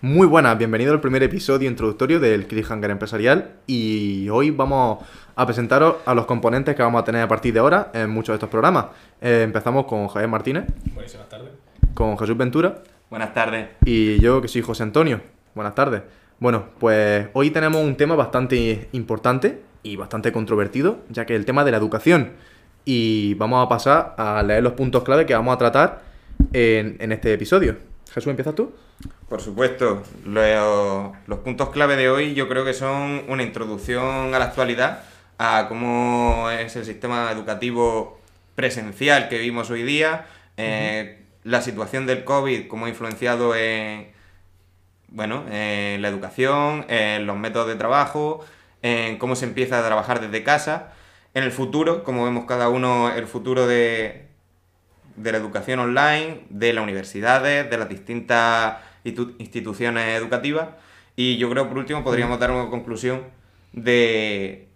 [0.00, 5.04] Muy buenas, bienvenido al primer episodio introductorio del Cliffhanger Empresarial y hoy vamos
[5.36, 8.32] a presentaros a los componentes que vamos a tener a partir de ahora en muchos
[8.32, 8.86] de estos programas.
[9.20, 10.64] Eh, empezamos con Javier Martínez.
[10.94, 11.50] Buenísimas tardes.
[11.92, 12.82] Con Jesús Ventura.
[13.10, 13.68] Buenas tardes.
[13.84, 15.20] Y yo que soy José Antonio.
[15.54, 16.02] Buenas tardes.
[16.38, 21.44] Bueno, pues hoy tenemos un tema bastante importante y bastante controvertido, ya que es el
[21.44, 22.32] tema de la educación.
[22.90, 26.00] Y vamos a pasar a leer los puntos clave que vamos a tratar
[26.54, 27.76] en, en este episodio.
[28.14, 28.74] Jesús, ¿empiezas tú?
[29.28, 34.38] Por supuesto, los, los, puntos clave de hoy yo creo que son una introducción a
[34.38, 35.02] la actualidad,
[35.36, 38.18] a cómo es el sistema educativo
[38.54, 40.24] presencial que vivimos hoy día,
[40.56, 44.12] eh, la situación del COVID, cómo ha influenciado en,
[45.08, 48.46] bueno, en la educación, en los métodos de trabajo,
[48.80, 50.94] en cómo se empieza a trabajar desde casa,
[51.34, 54.26] en el futuro, como vemos cada uno, el futuro de,
[55.16, 60.68] de la educación online, de las universidades, de las distintas instituciones educativas.
[61.16, 63.22] Y yo creo, por último, podríamos dar una conclusión
[63.72, 64.68] de,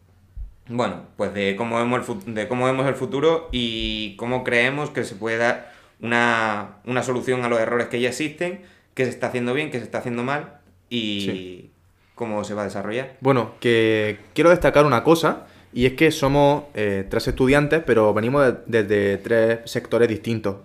[0.69, 5.05] bueno, pues de cómo vemos el, de cómo vemos el futuro y cómo creemos que
[5.05, 8.63] se puede dar una, una solución a los errores que ya existen,
[8.95, 10.59] qué se está haciendo bien, qué se está haciendo mal
[10.91, 11.71] y
[12.15, 13.17] cómo se va a desarrollar.
[13.21, 18.55] Bueno, que quiero destacar una cosa y es que somos eh, tres estudiantes, pero venimos
[18.67, 20.57] desde tres sectores distintos.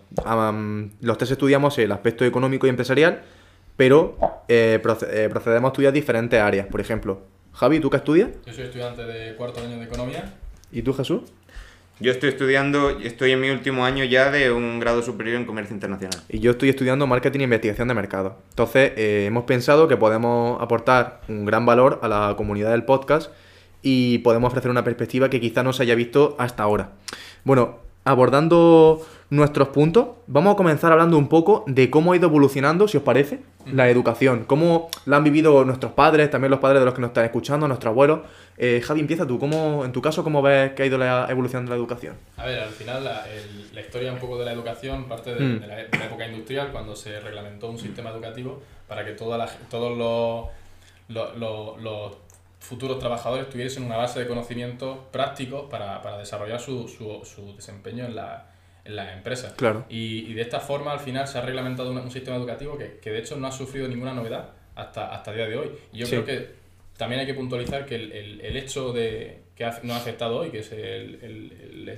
[1.01, 3.21] los tres estudiamos el aspecto económico y empresarial,
[3.77, 4.17] pero
[4.49, 6.67] eh, eh, procedemos a estudiar diferentes áreas.
[6.67, 7.21] Por ejemplo,
[7.53, 8.29] Javi, ¿tú qué estudias?
[8.45, 10.33] Yo soy estudiante de cuarto año de economía.
[10.71, 11.21] ¿Y tú, Jesús?
[11.99, 15.73] Yo estoy estudiando, estoy en mi último año ya de un grado superior en comercio
[15.73, 16.19] internacional.
[16.29, 18.37] Y yo estoy estudiando marketing e investigación de mercado.
[18.49, 23.31] Entonces, hemos pensado que podemos aportar un gran valor a la comunidad del podcast
[23.89, 26.89] y podemos ofrecer una perspectiva que quizá no se haya visto hasta ahora.
[27.45, 32.89] Bueno, abordando nuestros puntos, vamos a comenzar hablando un poco de cómo ha ido evolucionando,
[32.89, 33.39] si os parece,
[33.71, 37.11] la educación, cómo la han vivido nuestros padres, también los padres de los que nos
[37.11, 38.19] están escuchando, nuestros abuelos.
[38.57, 41.63] Eh, Javi, empieza tú, ¿cómo, en tu caso, ¿cómo ves que ha ido la evolución
[41.63, 42.15] de la educación?
[42.35, 45.61] A ver, al final la, historia un poco de la educación parte de, mm.
[45.65, 51.37] la, época industrial, cuando se reglamentó un sistema educativo para que toda la, todos los,
[51.37, 52.26] los
[52.67, 58.05] futuros trabajadores tuviesen una base de conocimientos prácticos para, para desarrollar su, su, su, desempeño
[58.05, 58.51] en la,
[58.83, 59.53] en la empresa.
[59.55, 59.85] Claro.
[59.89, 63.09] Y, y, de esta forma, al final, se ha reglamentado un, sistema educativo que, que,
[63.09, 65.71] de hecho, no ha sufrido ninguna novedad hasta, hasta el día de hoy.
[65.93, 66.49] Y yo creo que
[66.97, 70.37] también hay que puntualizar que el, el, el hecho de que ha, nos ha afectado
[70.37, 71.97] hoy, que es el,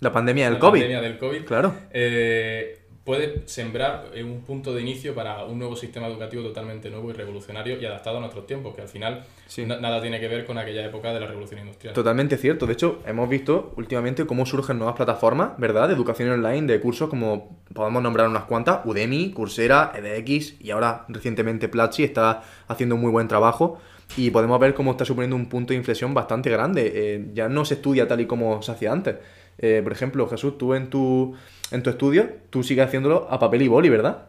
[0.00, 0.80] la pandemia del la COVID.
[0.80, 1.44] Pandemia del COVID.
[1.44, 1.74] Claro.
[1.92, 7.12] Eh, puede sembrar un punto de inicio para un nuevo sistema educativo totalmente nuevo y
[7.14, 9.24] revolucionario y adaptado a nuestros tiempos, que al final
[9.66, 11.94] nada tiene que ver con aquella época de la revolución industrial.
[11.94, 12.66] Totalmente cierto.
[12.66, 15.88] De hecho, hemos visto últimamente cómo surgen nuevas plataformas, ¿verdad?
[15.88, 21.06] De educación online, de cursos como podemos nombrar unas cuantas, Udemy, Coursera, edX y ahora
[21.08, 23.78] recientemente Platzi está haciendo un muy buen trabajo
[24.16, 26.92] y podemos ver cómo está suponiendo un punto de inflexión bastante grande.
[26.94, 29.16] Eh, ya no se estudia tal y como se hacía antes.
[29.60, 31.36] Eh, por ejemplo, Jesús, tú en tu
[31.70, 34.26] en tu estudio, tú sigues haciéndolo a papel y boli, ¿verdad?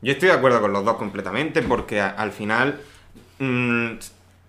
[0.00, 2.78] Yo estoy de acuerdo con los dos completamente porque al final
[3.40, 3.88] mm,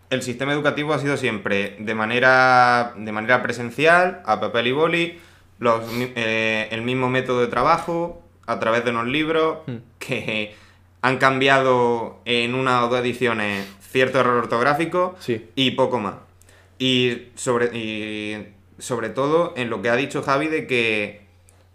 [0.09, 5.19] el sistema educativo ha sido siempre de manera, de manera presencial, a papel y boli,
[5.57, 9.75] los, eh, el mismo método de trabajo, a través de unos libros hmm.
[9.99, 10.55] que
[11.01, 15.15] han cambiado en una o dos ediciones cierto error ortográfico
[15.55, 16.15] y poco más.
[16.77, 21.29] Y sobre, y sobre todo en lo que ha dicho Javi de que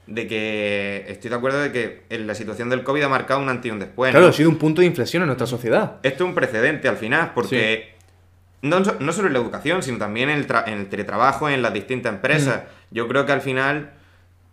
[0.06, 3.48] de que estoy de acuerdo de que en la situación del COVID ha marcado un
[3.48, 4.10] antes y un después.
[4.10, 5.98] Claro, ha sido un punto de inflexión en nuestra sociedad.
[6.02, 7.94] Esto es un precedente al final, porque
[8.60, 11.72] no, no, solo en la educación, sino también en el, en el teletrabajo, en las
[11.72, 12.64] distintas empresas.
[12.64, 12.94] Mm.
[12.94, 13.92] Yo creo que al final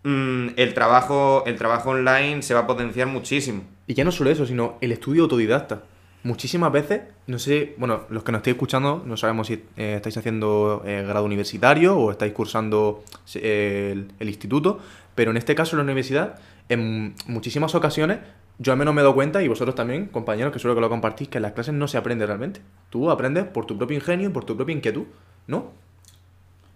[0.04, 3.64] mm, el, trabajo, el trabajo online se va a potenciar muchísimo.
[3.88, 5.84] Y ya no solo eso, sino el estudio autodidacta.
[6.24, 10.18] Muchísimas veces, no sé, bueno, los que nos estáis escuchando, no sabemos si eh, estáis
[10.18, 13.04] haciendo eh, grado universitario o estáis cursando
[13.36, 14.80] eh, el instituto,
[15.16, 16.40] pero en este caso en la universidad,
[16.70, 18.20] en muchísimas ocasiones,
[18.60, 21.28] yo al menos me dado cuenta, y vosotros también, compañeros, que suelo que lo compartís,
[21.28, 22.62] que en las clases no se aprende realmente.
[22.92, 25.06] Tú aprendes por tu propio ingenio, por tu propia inquietud,
[25.48, 25.72] ¿no?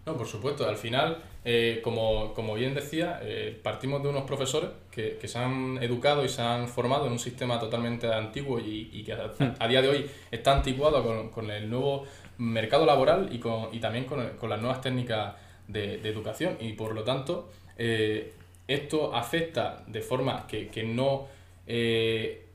[0.06, 0.68] No, por supuesto.
[0.68, 6.24] Al final, eh, como, bien decía, eh, partimos de unos profesores que, se han educado
[6.24, 9.56] y se han formado en un sistema totalmente antiguo y, que hmm.
[9.60, 12.06] a, día de hoy está anticuado con, con, el nuevo
[12.38, 15.36] mercado laboral y, con, y también con, con las nuevas técnicas
[15.68, 16.58] de, de educación.
[16.60, 18.34] Y por lo tanto, eh,
[18.68, 21.28] esto afecta de forma que, no,
[21.68, 22.46] eh,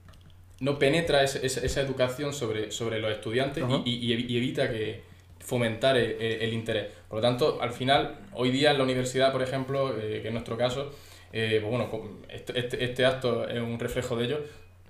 [0.60, 5.02] no penetra esa, educación sobre, sobre los estudiantes y, evita que,
[5.40, 6.86] fomentar el, el, interés.
[7.08, 10.56] Por lo tanto, al final, hoy día en la universidad, por ejemplo, que es nuestro
[10.56, 10.92] caso,
[11.30, 11.88] pues bueno,
[12.28, 14.40] este, este, este, acto es un reflejo de ello.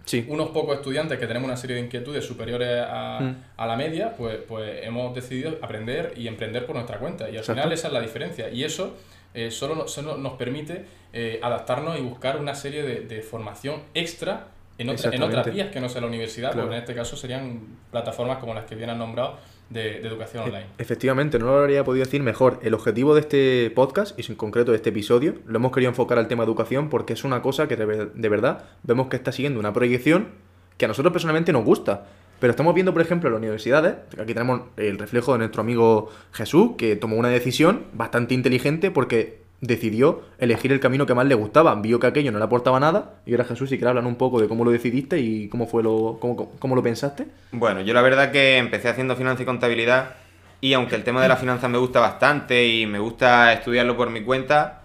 [0.05, 0.26] Sí.
[0.29, 3.44] Unos pocos estudiantes que tenemos una serie de inquietudes superiores a, mm.
[3.56, 7.31] a, la media, pues, pues hemos decidido aprender y emprender por nuestra cuenta.
[7.31, 8.50] Y al final esa es la diferencia.
[8.50, 8.96] Y eso
[9.35, 14.49] eh, solo, nos, nos permite eh, adaptarnos y buscar una serie de, de formación extra
[14.79, 17.61] en, en, otras vías que no sea la universidad, porque en este caso serían
[17.91, 19.38] plataformas como las que vienen nombrado
[19.70, 20.67] de, educación e, online.
[20.78, 22.58] Efectivamente, no lo habría podido decir mejor.
[22.62, 26.19] El objetivo de este podcast, y en concreto de este episodio, lo hemos querido enfocar
[26.19, 29.72] al tema educación porque es una cosa que de, verdad vemos que está siguiendo una
[29.72, 30.28] proyección
[30.76, 32.06] que a nosotros personalmente nos gusta.
[32.40, 36.11] Pero estamos viendo, por ejemplo, en las universidades, aquí tenemos el reflejo de nuestro amigo
[36.32, 41.35] Jesús, que tomó una decisión bastante inteligente porque decidió elegir el camino que más le
[41.35, 41.75] gustaba.
[41.75, 43.17] Vio que aquello no le aportaba nada.
[43.27, 45.83] Y ahora Jesús, si quieres hablar un poco de cómo lo decidiste y cómo fue
[45.83, 47.27] lo, cómo, cómo lo pensaste.
[47.53, 50.15] Bueno, yo la verdad que empecé haciendo finanzas y contabilidad.
[50.61, 54.11] Y aunque el tema de la finanza me gusta bastante y me gusta estudiarlo por
[54.11, 54.83] mi cuenta,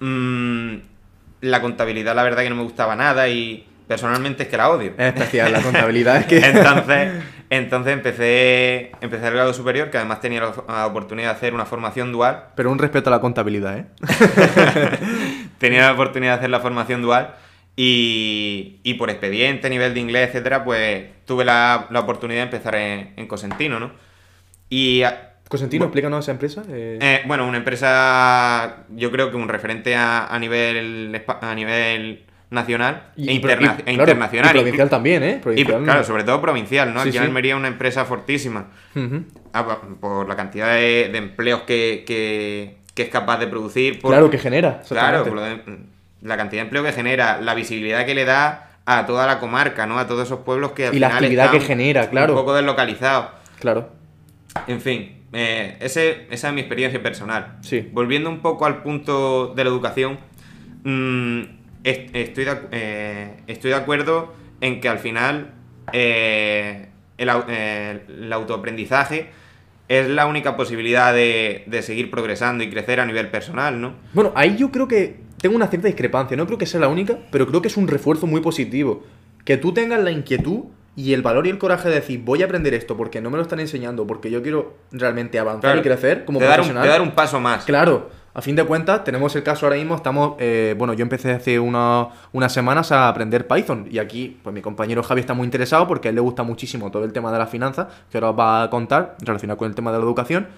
[0.00, 0.74] mmm,
[1.40, 4.92] la contabilidad la verdad que no me gustaba nada y personalmente es que la odio.
[4.98, 6.38] Es especial, la contabilidad es que...
[6.44, 7.12] entonces,
[7.50, 12.12] entonces empecé, empecé el grado superior, que además tenía la oportunidad de hacer una formación
[12.12, 12.48] dual.
[12.56, 13.86] Pero un respeto a la contabilidad, ¿eh?
[15.58, 17.34] tenía la oportunidad de hacer la formación dual
[17.76, 22.74] y, y por expediente, nivel de inglés, etcétera, pues tuve la, la oportunidad de empezar
[22.74, 23.92] en, en Cosentino, ¿no?
[24.68, 25.02] Y...
[25.48, 26.64] Cosentino, explícanos esa empresa.
[26.68, 26.98] Eh...
[27.00, 33.10] Eh, bueno, una empresa, yo creo que un referente a, a nivel, a nivel nacional
[33.16, 34.54] e, internacional.
[34.54, 35.40] Y provincial también, ¿eh?
[35.84, 37.00] claro, sobre todo provincial, ¿no?
[37.00, 38.66] Aquí en Almería es una empresa fortísima.
[39.52, 44.00] Ah, por la cantidad de, empleos que, es capaz de producir.
[44.00, 44.82] claro, que genera.
[44.88, 45.24] Claro,
[46.22, 49.86] la cantidad de empleo que genera, la visibilidad que le da a toda la comarca,
[49.86, 49.98] ¿no?
[49.98, 52.32] A todos esos pueblos que al y la actividad que genera, claro.
[52.32, 53.26] Un poco deslocalizados.
[53.60, 53.90] Claro.
[54.66, 57.58] En fin, eh, ese, esa es mi experiencia personal.
[57.60, 57.88] Sí.
[57.92, 60.18] Volviendo un poco al punto de la educación,
[60.84, 61.42] mmm,
[61.86, 65.52] estoy de, eh, estoy de acuerdo en que al final
[65.92, 66.88] eh,
[67.18, 69.30] eh, el, autoaprendizaje
[69.88, 73.94] es la única posibilidad de, seguir progresando y crecer a nivel personal, ¿no?
[74.12, 76.36] Bueno, ahí yo creo que tengo una cierta discrepancia.
[76.36, 79.04] No creo que sea la única, pero creo que es un refuerzo muy positivo.
[79.44, 80.64] Que tú tengas la inquietud
[80.96, 83.36] y el valor y el coraje de decir, voy a aprender esto porque no me
[83.36, 86.82] lo están enseñando, porque yo quiero realmente avanzar y crecer como profesional.
[86.82, 87.64] Dar dar un paso más.
[87.64, 88.10] Claro.
[88.36, 91.58] A fin de cuentas, tenemos el caso ahora mismo, estamos, eh, bueno, yo empecé hace
[91.58, 96.08] unas semanas a aprender Python y aquí, pues mi compañero Javi está muy interesado porque
[96.08, 98.62] a él le gusta muchísimo todo el tema de la finanzas, que ahora os va
[98.64, 100.48] a contar, relacionado con el tema de la educación.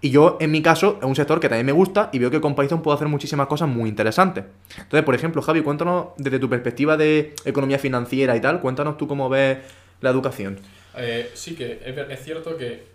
[0.00, 2.40] Y yo, en mi caso, es un sector que también me gusta y veo que
[2.40, 4.46] con Python puedo hacer muchísimas cosas muy interesantes.
[4.76, 9.06] Entonces, por ejemplo, Javi, cuéntanos desde tu perspectiva de economía financiera y tal, cuéntanos tú
[9.06, 9.58] cómo ves
[10.00, 10.58] la educación.
[10.96, 12.88] Eh, sí, que es, es, cierto que,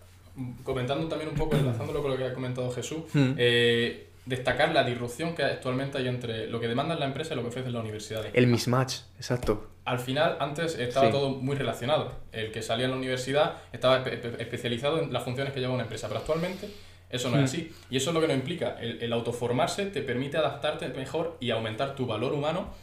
[0.66, 3.32] comentando también un poco, enlazándolo con lo que ha comentado Jesús, hmm.
[3.38, 7.44] eh, destacar la disrupción que actualmente hay entre lo que demanda la empresa y lo
[7.44, 8.25] que ofrece la universidad.
[8.33, 9.72] El mismatch, exacto.
[9.86, 12.12] Al final, antes estaba todo muy relacionado.
[12.31, 14.04] El que salía en la universidad estaba
[14.39, 16.69] especializado en las funciones que lleva una empresa, pero actualmente
[17.10, 17.45] eso no es hmm.
[17.45, 17.72] así.
[17.92, 18.77] Y eso es lo que nos implica.
[18.80, 22.74] El, el, autoformarse te permite adaptarte mejor y aumentar tu valor humano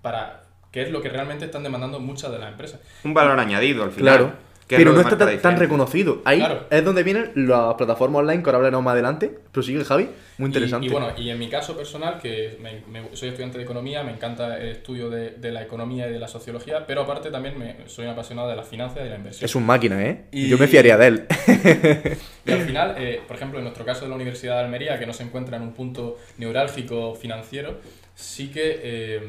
[0.00, 2.80] para que es lo que realmente están demandando muchas de las empresas.
[3.04, 4.18] Un valor añadido al final.
[4.18, 4.45] Claro.
[4.68, 6.22] Pero no está tan, reconocido.
[6.24, 9.32] Ahí es donde vienen las plataformas online que ahora hablaremos más adelante.
[9.52, 10.08] Prosigue Javi,
[10.38, 10.86] muy interesante.
[10.86, 12.58] Y, bueno, y en mi caso personal, que
[13.12, 16.86] soy estudiante de economía, me encanta el estudio de, la economía y de la sociología,
[16.86, 19.44] pero aparte también me, soy un apasionado de la finanzas y de la inversión.
[19.44, 20.24] Es un máquina, ¿eh?
[20.32, 20.48] Y...
[20.48, 21.26] Yo me fiaría de él.
[22.44, 25.06] y al final, eh, por ejemplo, en nuestro caso de la Universidad de Almería, que
[25.06, 27.78] no se encuentra en un punto neurálgico financiero,
[28.16, 29.20] sí que eh,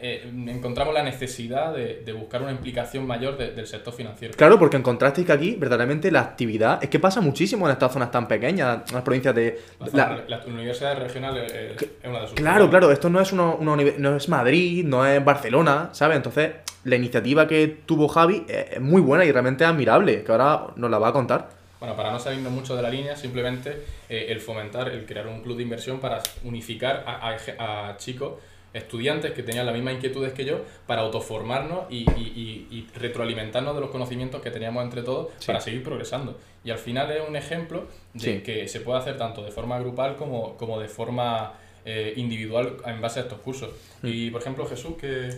[0.00, 4.34] eh, encontramos la necesidad de, buscar una implicación mayor del sector financiero.
[4.36, 8.10] Claro, porque encontrasteis que aquí verdaderamente la actividad es que pasa muchísimo en estas zonas
[8.10, 9.60] tan pequeñas, en las provincias de...
[9.92, 12.36] La, universidad regional es, una de sus...
[12.36, 16.16] Claro, claro, esto no es, una, no es Madrid, no es Barcelona, ¿sabes?
[16.16, 16.50] Entonces,
[16.84, 20.98] la iniciativa que tuvo Javi es muy buena y realmente admirable, que ahora nos la
[20.98, 21.58] va a contar.
[21.80, 25.42] Bueno, para no salirnos mucho de la línea, simplemente eh, el fomentar, el crear un
[25.42, 28.34] club de inversión para unificar a, a chicos
[28.78, 34.40] estudiantes que tenían las mismas inquietudes que yo para autoformarnos y, retroalimentarnos de los conocimientos
[34.40, 36.38] que teníamos entre todos para seguir progresando.
[36.64, 40.16] Y al final es un ejemplo de que se puede hacer tanto de forma grupal
[40.16, 41.54] como, como de forma
[41.84, 43.70] eh, individual en base a estos cursos.
[44.02, 44.08] Mm.
[44.08, 45.30] Y por ejemplo, Jesús, que...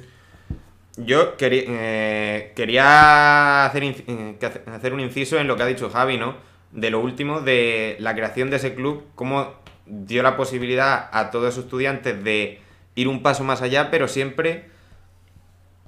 [0.97, 6.19] Yo quería, eh, quería hacer, eh, hacer un inciso en lo que ha dicho Javi,
[6.19, 6.35] ¿no?
[6.73, 9.55] De lo último, de la creación de ese club, cómo
[9.87, 12.61] dio la posibilidad a todos esos estudiantes de
[12.95, 14.65] ir un paso más allá, pero siempre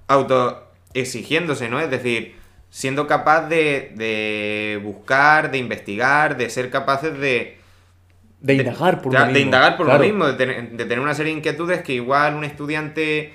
[0.09, 1.81] auto exigiéndose, ¿no?
[1.81, 2.37] Es decir,
[2.71, 7.59] siendo capaz de, de buscar, de investigar, de ser capaces de...
[8.41, 9.35] De indagar por de, lo mismo.
[9.35, 10.01] de indagar por Claro.
[10.01, 13.35] lo mismo, de tener, de tener una serie de inquietudes que igual un estudiante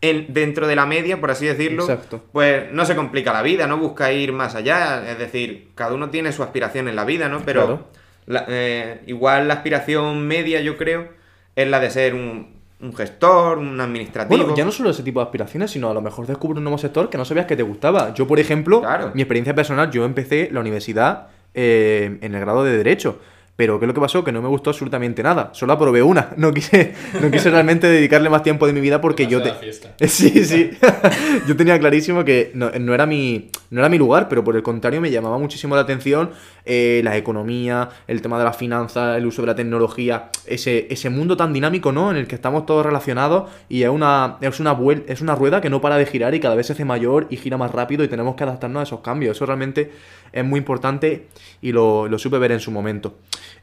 [0.00, 2.24] en- dentro de la media, por así decirlo, Exacto.
[2.32, 6.10] pues no se complica la vida, no busca ir más allá, es decir, cada uno
[6.10, 7.42] tiene su aspiración en la vida, ¿no?
[7.44, 7.88] Pero Claro.
[8.26, 11.08] la- eh, igual la aspiración media, yo creo,
[11.56, 14.36] es la de ser un, un gestor, un administrativo.
[14.38, 16.78] Bueno, ya no solo ese tipo de aspiraciones, sino a lo mejor descubre un nuevo
[16.78, 18.12] sector que no sabías que te gustaba.
[18.14, 19.10] Yo, por ejemplo, Claro.
[19.14, 23.18] mi experiencia personal, yo empecé la universidad eh, en el grado de Derecho.
[23.56, 24.22] Pero ¿qué es lo que pasó?
[24.22, 25.48] Que no me gustó absolutamente nada.
[25.54, 26.28] Solo aprobé una.
[26.36, 29.54] No quise, no quise realmente dedicarle más tiempo de mi vida porque yo te...
[30.08, 30.72] Sí, sí.
[31.48, 34.62] Yo tenía clarísimo que no, no era mi, no era mi lugar, pero por el
[34.62, 36.30] contrario me llamaba muchísimo la atención
[36.64, 41.10] eh, la economía, el tema de las finanzas, el uso de la tecnología, ese, ese
[41.10, 42.10] mundo tan dinámico, ¿no?
[42.10, 45.70] En el que estamos todos relacionados y es una, es, una es una rueda que
[45.70, 48.08] no para de girar y cada vez se hace mayor y gira más rápido y
[48.08, 49.36] tenemos que adaptarnos a esos cambios.
[49.36, 49.92] Eso realmente
[50.32, 51.28] es muy importante
[51.62, 53.14] y lo, lo supe ver en su momento.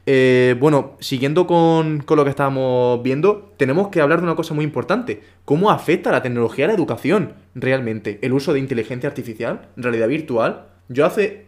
[0.06, 4.54] Eh, bueno, siguiendo con, con lo que estábamos viendo, tenemos que hablar de una cosa
[4.54, 5.22] muy importante.
[5.44, 8.18] ¿Cómo afecta la tecnología a la educación realmente?
[8.22, 10.66] El uso de inteligencia artificial, realidad virtual.
[10.88, 11.46] Yo hace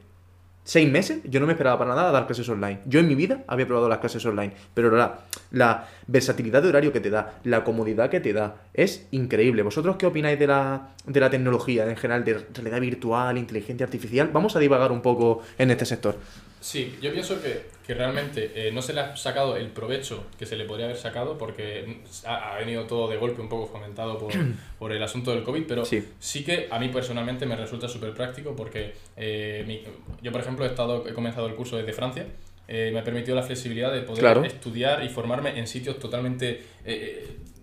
[0.66, 2.80] seis meses yo no me esperaba para nada dar clases online.
[2.86, 5.20] Yo en mi vida había probado las clases online, pero la,
[5.52, 9.62] la versatilidad de horario que te da, la comodidad que te da, es increíble.
[9.62, 14.30] ¿Vosotros qué opináis de la, de la tecnología en general, de realidad virtual, inteligencia artificial?
[14.32, 16.18] Vamos a divagar un poco en este sector.
[16.60, 20.46] Sí, yo pienso que, que realmente eh, no se le ha sacado el provecho que
[20.46, 24.18] se le podría haber sacado porque ha, ha venido todo de golpe un poco fomentado
[24.18, 24.32] por,
[24.78, 26.02] por el asunto del COVID, pero Sí.
[26.18, 29.82] sí, que a mí personalmente me resulta súper práctico porque eh, mi-
[30.22, 32.26] yo, por ejemplo, he, estado, he comenzado el curso desde Francia.
[32.68, 34.42] eh, me ha permitido la flexibilidad de poder Claro.
[34.44, 36.64] estudiar y formarme en sitios totalmente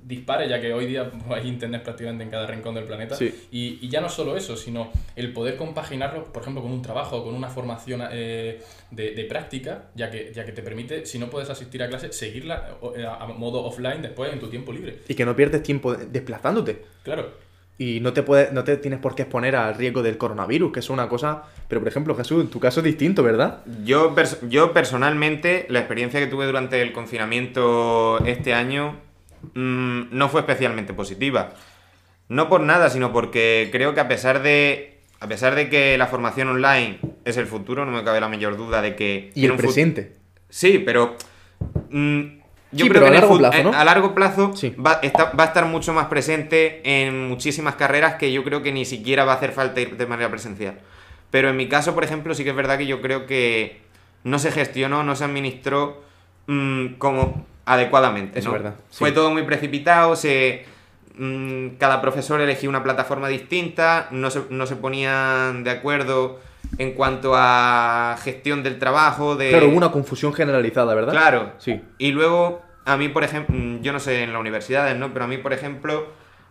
[0.06, 3.16] dispares, ya que hoy día pues, hay internet prácticamente en cada rincón del planeta.
[3.16, 3.34] Sí.
[3.52, 7.24] Y, y ya no solo eso, sino el poder compaginarlo, por ejemplo, con un trabajo,
[7.24, 11.30] con una formación eh, de, de práctica, ya que, ya que te permite, si no
[11.30, 15.00] puedes asistir a clase, seguirla eh, a modo offline después en tu tiempo libre.
[15.08, 16.84] Y que no pierdes tiempo desplazándote.
[17.04, 17.54] Claro.
[17.76, 20.80] Y no te, puedes, no te tienes por qué exponer al riesgo del coronavirus, que
[20.80, 21.44] es una cosa...
[21.68, 23.66] Pero, por ejemplo, Jesús, en tu caso es distinto, ¿verdad?
[23.84, 29.00] Yo, pers- yo personalmente, la experiencia que tuve durante el confinamiento este año
[29.54, 31.52] mm, no fue especialmente positiva.
[32.30, 34.90] No por nada, sino porque creo que a pesar de.
[35.20, 38.58] A pesar de que la formación online es el futuro, no me cabe la mayor
[38.58, 39.32] duda de que.
[39.36, 40.16] Y el presente.
[40.50, 41.16] Sí, pero.
[41.90, 42.22] mm,
[42.72, 43.72] yo Sí, creo que a largo plazo, eh, ¿no?
[43.74, 44.72] a largo plazo Sí.
[44.72, 48.72] va, está- va a estar mucho más presente en muchísimas carreras que yo creo que
[48.72, 50.80] ni siquiera va a hacer falta ir de manera presencial.
[51.30, 53.82] Pero en mi caso, por ejemplo, sí que es verdad que yo creo que
[54.24, 56.02] no se gestionó, no se administró
[56.48, 58.40] mm, como adecuadamente.
[58.40, 58.58] Eso ¿no?
[58.58, 59.00] es verdad, sí.
[59.00, 60.66] Fue todo muy precipitado, se,
[61.18, 66.40] mm, cada profesor elegía una plataforma distinta, no se, no se ponían de acuerdo
[66.78, 69.50] en cuanto a gestión del trabajo, de...
[69.50, 71.12] Claro, hubo una confusión generalizada, ¿verdad?
[71.12, 71.52] Claro.
[71.60, 71.82] Sí.
[71.98, 75.14] Y luego, a mí, por ejemplo, yo no sé en las universidades, ¿no?
[75.14, 76.08] Pero a mí, por ejemplo,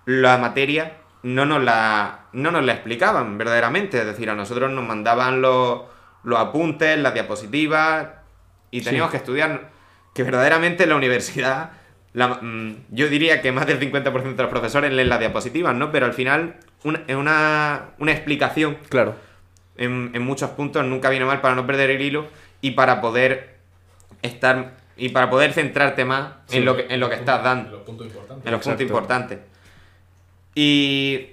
[0.07, 0.93] la materia
[1.25, 3.99] no nos la, no nos la explicaban verdaderamente.
[3.99, 5.83] Es decir, a nosotros nos mandaban los,
[6.23, 8.07] los apuntes, las diapositivas,
[8.71, 9.13] y teníamos Sí.
[9.13, 9.71] que estudiar
[10.15, 11.71] que verdaderamente en la universidad,
[12.13, 15.91] la- mm, yo diría que más del 50% de los profesores leen las diapositivas, ¿no?
[15.91, 19.15] Pero al final, una, una, una explicación Claro.
[19.77, 22.27] en, en muchos puntos nunca viene mal para no perder el hilo
[22.61, 23.57] y para poder
[24.21, 27.81] estar y para poder centrarte más en lo que en lo que estás dando Los
[27.83, 28.47] puntos importantes.
[28.47, 29.39] en los puntos importantes
[30.55, 31.29] y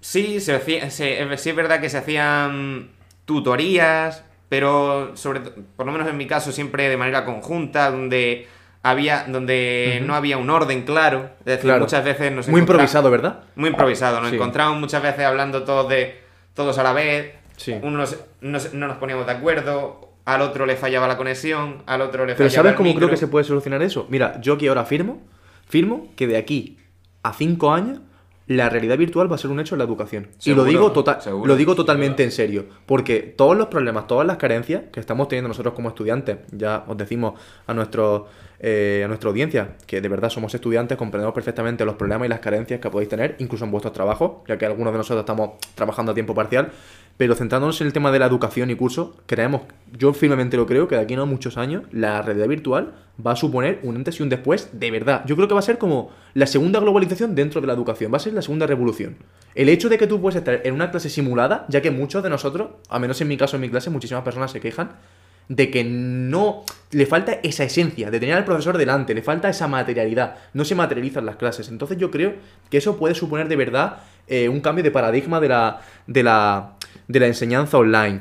[0.00, 2.90] sí se, hacía- se- sí es verdad que se hacían
[3.24, 8.46] tutorías pero sobre por lo menos en mi caso siempre de manera conjunta donde
[8.82, 11.80] había donde no había un orden claro es decir Claro.
[11.80, 13.40] muchas veces nos Muy improvisado, ¿verdad?
[13.56, 14.36] muy improvisado nos Sí.
[14.36, 16.20] encontramos muchas veces hablando todos de
[16.54, 17.74] todos a la vez Sí.
[17.82, 22.00] unos no, se- no nos poníamos de acuerdo, al otro le fallaba la conexión, al
[22.02, 23.00] otro le Pero fallaba ¿sabes el cómo micro.
[23.00, 24.06] creo que se puede solucionar eso?
[24.10, 25.22] Mira, yo aquí ahora firmo,
[25.68, 26.78] firmo que de aquí
[27.22, 28.00] a cinco años
[28.46, 30.28] la realidad virtual va a ser un hecho en la educación.
[30.44, 32.66] y lo digo, tota- seguro, lo digo totalmente en serio.
[32.86, 36.96] Porque todos los problemas, todas las carencias que estamos teniendo nosotros como estudiantes, ya os
[36.96, 41.96] decimos a, nuestro, eh, a nuestra audiencia, que de verdad somos estudiantes, comprendemos perfectamente los
[41.96, 44.98] problemas y las carencias que podéis tener, incluso en vuestros trabajos, ya que algunos de
[44.98, 46.70] nosotros estamos trabajando a tiempo parcial.
[47.16, 49.62] Pero centrándonos en el tema de la educación y curso, creemos,
[49.96, 52.92] yo firmemente lo creo, que de aquí no muchos años la realidad virtual
[53.24, 55.22] va a suponer un antes y un después de verdad.
[55.26, 58.18] Yo creo que va a ser como la segunda globalización dentro de la educación, va
[58.18, 59.16] a ser la segunda revolución.
[59.54, 62.28] El hecho de que tú puedes estar en una clase simulada, ya que muchos de
[62.28, 64.90] nosotros, a menos en mi caso, en mi clase, muchísimas personas se quejan
[65.48, 69.68] de que no le falta esa esencia, de tener al profesor delante, le falta esa
[69.68, 71.68] materialidad, no se materializan las clases.
[71.68, 72.34] Entonces yo creo
[72.70, 73.98] que eso puede suponer de verdad
[74.28, 76.72] eh, un cambio de paradigma de la, de la,
[77.08, 78.20] de la enseñanza online.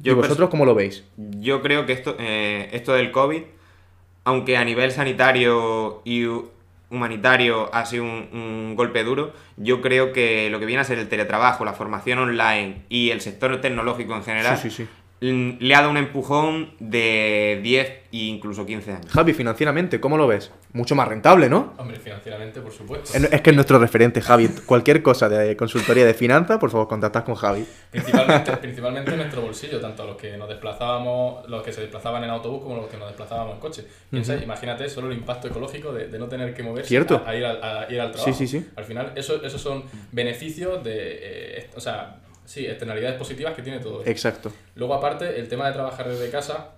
[0.00, 1.04] ¿Y Yo vosotros cómo lo veis?
[1.16, 3.42] Yo creo que esto, eh, esto del COVID,
[4.24, 6.48] aunque a nivel sanitario y hu-
[6.90, 10.98] humanitario ha sido un, un golpe duro, yo creo que lo que viene a ser
[10.98, 14.88] el teletrabajo, la formación online y el sector tecnológico en general Sí, sí, sí.
[15.20, 19.06] Mm, le ha dado un empujón de 10 e incluso 15 años.
[19.10, 20.52] Javi, financieramente, ¿cómo lo ves?
[20.72, 21.74] Mucho más rentable, ¿no?
[21.78, 23.16] Hombre, financieramente, por supuesto.
[23.16, 24.48] Es es que es nuestro referente, Javi.
[24.66, 27.66] Cualquier cosa de consultoría de finanzas, por favor, contactad con Javi.
[27.90, 32.30] Principalmente, principalmente en nuestro bolsillo, tanto los que nos desplazábamos, los que se desplazaban en
[32.30, 33.84] autobús como los que nos desplazábamos en coche.
[34.10, 37.22] Piensa, imagínate solo el impacto ecológico de, de no tener que moverse Cierto.
[37.24, 38.32] A, a ir al, a ir al trabajo.
[38.32, 38.66] Sí, sí, sí.
[38.76, 43.78] Al final, eso, esos son beneficios de, eh, o sea, sí, externalidades positivas que tiene
[43.80, 44.10] todo esto.
[44.10, 44.52] Exacto.
[44.74, 46.70] Luego, aparte, el tema de trabajar desde casa,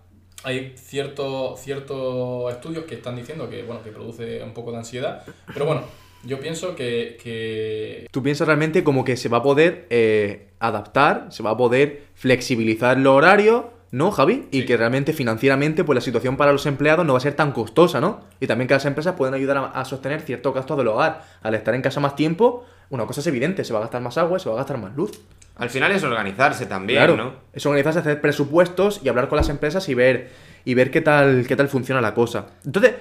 [0.45, 5.23] hay ciertos ciertos estudios que están diciendo que, bueno, que produce un poco de ansiedad.
[5.53, 5.83] Pero bueno,
[6.25, 11.27] yo pienso que, que Tú piensas realmente como que se va a poder eh, adaptar,
[11.31, 14.47] se va a poder flexibilizar los horarios, ¿no, Javi?
[14.51, 14.67] Y Sí.
[14.67, 18.01] que realmente financieramente pues la situación para los empleados no va a ser tan costosa,
[18.01, 18.21] ¿no?
[18.41, 21.25] Y también que las empresas pueden ayudar a, a sostener ciertos gastos del hogar.
[21.43, 24.19] Al estar en casa más tiempo, una cosa es evidente, se va a gastar más
[24.19, 25.13] agua, se va a gastar más luz.
[25.57, 27.33] Al final es organizarse también, claro, ¿no?
[27.53, 30.31] es organizarse, hacer presupuestos y hablar con las empresas y ver,
[30.65, 32.47] y ver qué, tal, qué tal funciona la cosa.
[32.65, 32.93] Entonces,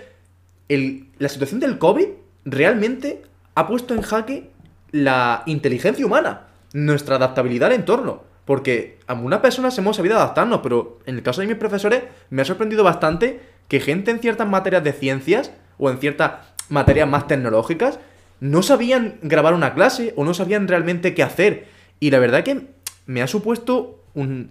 [0.69, 2.07] el- la situación del COVID
[2.45, 3.23] realmente
[3.55, 4.49] ha puesto en jaque
[4.91, 8.23] la inteligencia humana, nuestra adaptabilidad al entorno.
[8.45, 12.45] Porque algunas personas hemos sabido adaptarnos, pero en el caso de mis profesores me ha
[12.45, 16.33] sorprendido bastante que gente en ciertas materias de ciencias o en ciertas
[16.69, 17.99] materias más tecnológicas
[18.39, 21.67] no sabían grabar una clase o no sabían realmente qué hacer.
[21.99, 22.67] Y la verdad que
[23.05, 24.49] me ha supuesto un...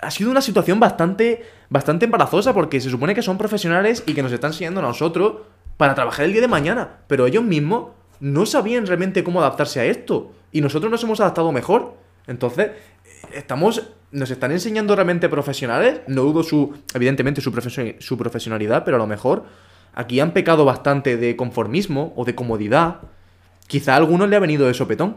[0.00, 4.22] Ha sido una situación bastante, bastante embarazosa porque se supone que son profesionales y que
[4.22, 5.36] nos están enseñando a nosotros
[5.78, 6.98] para trabajar el día de mañana.
[7.06, 10.32] Pero ellos mismos no sabían realmente cómo adaptarse a esto.
[10.52, 11.94] Y nosotros nos hemos adaptado mejor.
[12.26, 12.72] Entonces,
[13.32, 13.90] estamos...
[14.12, 16.00] Nos están enseñando realmente profesionales.
[16.06, 16.74] No dudo su...
[16.94, 17.52] Evidentemente su,
[17.98, 19.44] su profesionalidad, pero a lo mejor
[19.94, 23.00] aquí han pecado bastante de conformismo o de comodidad.
[23.66, 25.16] Quizá a algunos le ha venido de sopetón.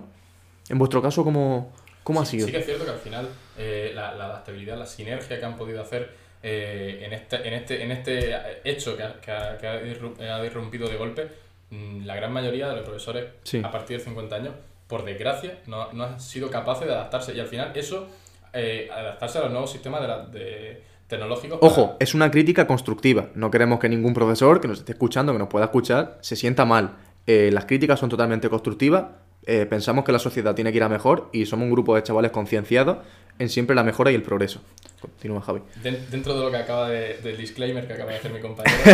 [0.70, 2.46] En vuestro caso, ¿cómo, cómo ha sido?
[2.46, 3.28] Sí que es cierto que al final
[3.58, 6.10] eh, la, la adaptabilidad, la sinergia que han podido hacer
[6.42, 10.20] eh, en, este, en, este, en este hecho que ha, que ha, que ha irru-
[10.22, 11.28] ha irrumpido de golpe,
[11.72, 13.62] mm, la gran mayoría de los profesores Sí.
[13.64, 14.54] a partir de 50 años,
[14.88, 17.34] por desgracia, no, no han sido capaces de adaptarse.
[17.36, 18.08] Y al final eso,
[18.54, 21.60] eh, adaptarse a los nuevos sistemas de la- de tecnológicos.
[21.60, 23.30] para- Ojo, es una crítica constructiva.
[23.36, 26.66] No queremos que ningún profesor que nos esté escuchando, que nos pueda escuchar, se sienta
[26.66, 26.98] mal.
[27.28, 29.06] Eh, las críticas son totalmente constructivas.
[29.52, 32.04] Eh, pensamos que la sociedad tiene que ir a mejor y somos un grupo de
[32.04, 32.98] chavales concienciados
[33.40, 34.62] en siempre la mejora y el progreso.
[35.02, 35.62] Continúa, Javi.
[35.82, 38.78] Den- Dentro de lo que acaba de, del disclaimer que acaba de hacer mi compañero,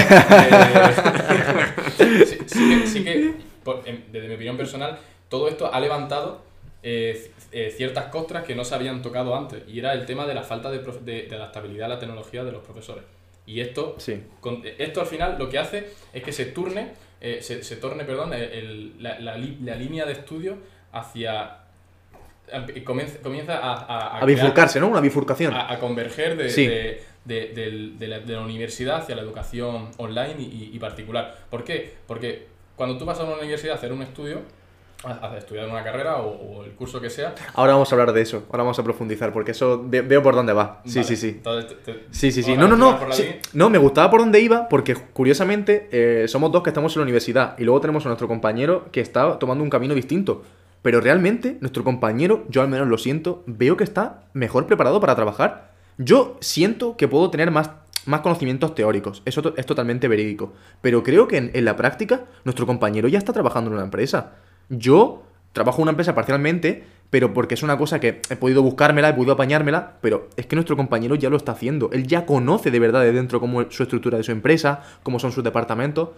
[2.00, 3.34] eh, sí, sí que, sí que,
[3.65, 4.98] por- em, desde mi opinión personal,
[5.30, 6.41] todo esto ha levantado
[6.84, 10.36] eh, eh, ciertas costras que no se habían tocado antes, y era el tema de
[10.36, 13.04] la falta de, de- de adaptabilidad a la tecnología de los profesores.
[13.48, 14.24] Y esto, Sí.
[14.39, 18.04] con- esto al final lo que hace es que se turne, eh, se, se torne,
[18.06, 20.58] perdón, el- el- la, la la línea de estudio
[20.91, 21.58] hacia...
[22.84, 24.88] Comienza, comienza a, a, A crear- bifurcarse, ¿no?
[24.88, 25.54] Una bifurcación.
[25.54, 26.67] a, a converger de, Sí.
[26.67, 31.36] de, de la, de la universidad hacia la educación online y, y particular.
[31.49, 31.95] ¿Por qué?
[32.06, 34.41] Porque cuando tú vas a una universidad a hacer un estudio,
[35.06, 37.36] a, estudiar una carrera o, o el curso que sea.
[37.54, 38.44] Ahora vamos a hablar de eso.
[38.50, 40.82] Ahora vamos a profundizar porque eso ve- veo por dónde va.
[40.86, 41.30] Sí, vale, sí, sí.
[41.38, 42.56] entonces te- te- Sí, sí, sí.
[42.58, 42.98] No, no, no.
[43.12, 43.26] sí.
[43.54, 47.04] No, me gustaba por dónde iba porque, curiosamente, eh, somos dos que estamos en la
[47.04, 50.44] universidad y luego tenemos a nuestro compañero que está tomando un camino distinto.
[50.82, 55.15] Pero realmente, nuestro compañero, yo al menos lo siento, veo que está mejor preparado para
[55.15, 55.72] trabajar.
[55.98, 57.72] Yo siento que puedo tener más,
[58.06, 59.24] más conocimientos teóricos.
[59.26, 60.54] Eso to- es totalmente verídico.
[60.82, 64.34] Pero creo que en, en la práctica, nuestro compañero ya está trabajando en una empresa.
[64.69, 65.23] Yo
[65.54, 69.13] trabajo en una empresa parcialmente, pero porque es una cosa que he podido buscármela, he
[69.13, 71.89] podido apañármela, pero es que nuestro compañero ya lo está haciendo.
[71.93, 75.19] Él ya conoce de verdad de dentro cómo es su estructura de su empresa, cómo
[75.19, 76.10] son sus departamentos.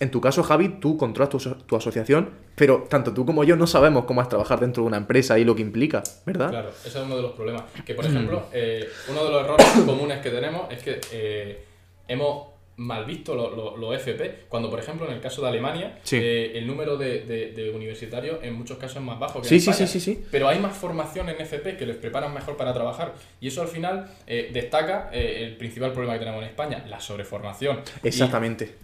[0.00, 3.56] En tu caso, Javi, tú controlas tu, aso- tu asociación, pero tanto tú como yo
[3.56, 6.48] no sabemos cómo es trabajar dentro de una empresa y lo que implica, ¿verdad?
[6.50, 7.64] Claro, ese es uno de los problemas.
[7.84, 11.64] Que, por ejemplo, eh, uno de los errores comunes que tenemos es que eh,
[12.08, 15.98] hemos mal visto los lo, los FP, cuando, por ejemplo, en el caso de Alemania,
[16.02, 16.16] Sí.
[16.16, 19.56] eh, el número de, de- de universitarios en muchos casos es más bajo que Sí,
[19.56, 19.86] en sí, España.
[19.88, 20.24] sí, sí, sí.
[20.30, 23.14] Pero hay más formación en FP que les preparan mejor para trabajar.
[23.40, 26.98] Y eso al final eh, destaca eh, el principal problema que tenemos en España, la
[27.00, 27.80] sobreformación.
[28.02, 28.74] Y- Exactamente.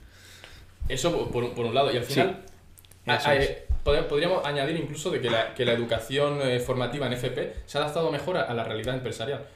[0.88, 1.92] eso por, por un- lado.
[1.92, 2.14] Y al Sí.
[2.14, 2.44] final,
[3.06, 7.06] a- a- eh, pod- podríamos añadir incluso de que la, que la educación eh, formativa
[7.06, 9.46] en FP se ha adaptado mejor a, a la realidad empresarial.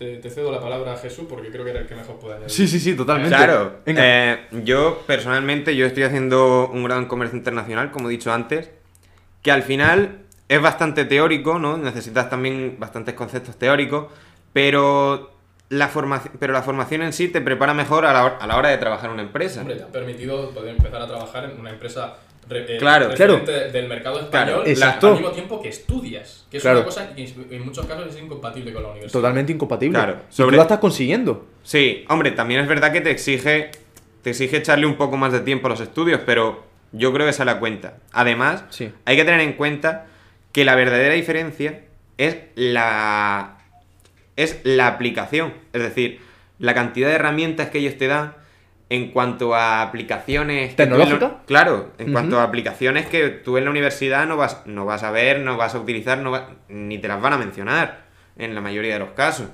[0.00, 2.36] Te, te cedo la palabra a Jesús porque creo que era el que mejor puede
[2.36, 2.50] añadir.
[2.50, 3.36] Sí, sí, sí, totalmente.
[3.36, 4.00] Claro, Venga.
[4.02, 8.70] eh, yo personalmente yo estoy haciendo un gran comercio internacional, como he dicho antes,
[9.42, 11.76] que al final es bastante teórico, ¿no?
[11.76, 14.06] Necesitas también bastantes conceptos teóricos,
[14.54, 15.34] pero
[15.68, 18.56] la, formación, pero la formación en sí te prepara mejor a la, hora, a la
[18.56, 19.60] hora de trabajar en una empresa.
[19.60, 22.16] Hombre, te ha permitido poder empezar a trabajar en una empresa
[22.50, 25.06] re- eh, Claro, referente del mercado español exacto.
[25.08, 26.46] al mismo tiempo que estudias.
[26.50, 26.78] Que es Claro.
[26.80, 29.18] una cosa que en muchos casos es incompatible con la universidad.
[29.20, 29.96] Totalmente incompatible.
[29.98, 31.46] Claro, Y sobre- tú la estás consiguiendo.
[31.62, 33.70] Sí, hombre, también es verdad que te exige,
[34.22, 37.32] te exige echarle un poco más de tiempo a los estudios, pero yo creo que
[37.32, 37.98] se la cuenta.
[38.12, 38.92] Además, Sí.
[39.04, 40.06] hay que tener en cuenta
[40.52, 41.82] que la verdadera diferencia
[42.18, 43.56] es la
[44.36, 46.20] es la aplicación, es decir,
[46.58, 48.34] la cantidad de herramientas que ellos te dan
[48.90, 51.42] en cuanto a aplicaciones que tú en la- ¿Tecnológica?
[51.46, 55.10] claro, en cuanto a aplicaciones que tú en la universidad no vas no vas a
[55.10, 58.04] ver, no vas a utilizar, no va- ni te las van a mencionar
[58.36, 59.46] en la mayoría de los casos.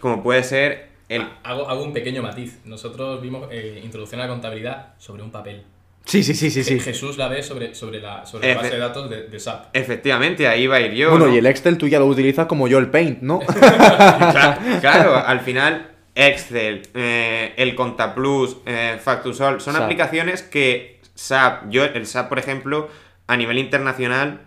[0.00, 2.60] Como puede ser el Ah, Hago, hago un pequeño matiz.
[2.64, 5.64] Nosotros vimos eh, introducción a la contabilidad sobre un papel.
[6.04, 6.80] Sí, sí, sí, sí, sí.
[6.80, 9.66] Jesús la ve sobre, sobre la, sobre la base de datos de, de SAP.
[9.76, 11.10] Efectivamente, ahí va a ir yo.
[11.10, 11.34] Bueno, ¿no?
[11.34, 13.40] y el Excel tú ya lo utilizas como yo el Paint, ¿no?
[13.48, 15.88] Claro, claro, al final
[16.20, 19.82] Excel, eh, el Contaplus, eh, Factusol, son SAP.
[19.84, 22.88] aplicaciones que SAP, yo el SAP por ejemplo,
[23.26, 24.40] a nivel internacional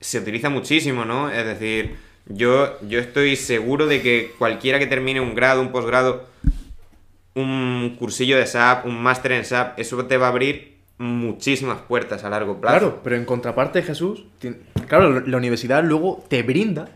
[0.00, 1.30] se utiliza muchísimo, ¿no?
[1.30, 6.26] Es decir, yo, yo estoy seguro de que cualquiera que termine un grado, un posgrado,
[7.34, 12.24] un cursillo de SAP, un máster en SAP, eso te va a abrir muchísimas puertas
[12.24, 12.78] a largo plazo.
[12.78, 14.24] Claro, pero en contraparte, Jesús,
[14.88, 16.88] claro, la universidad luego te brinda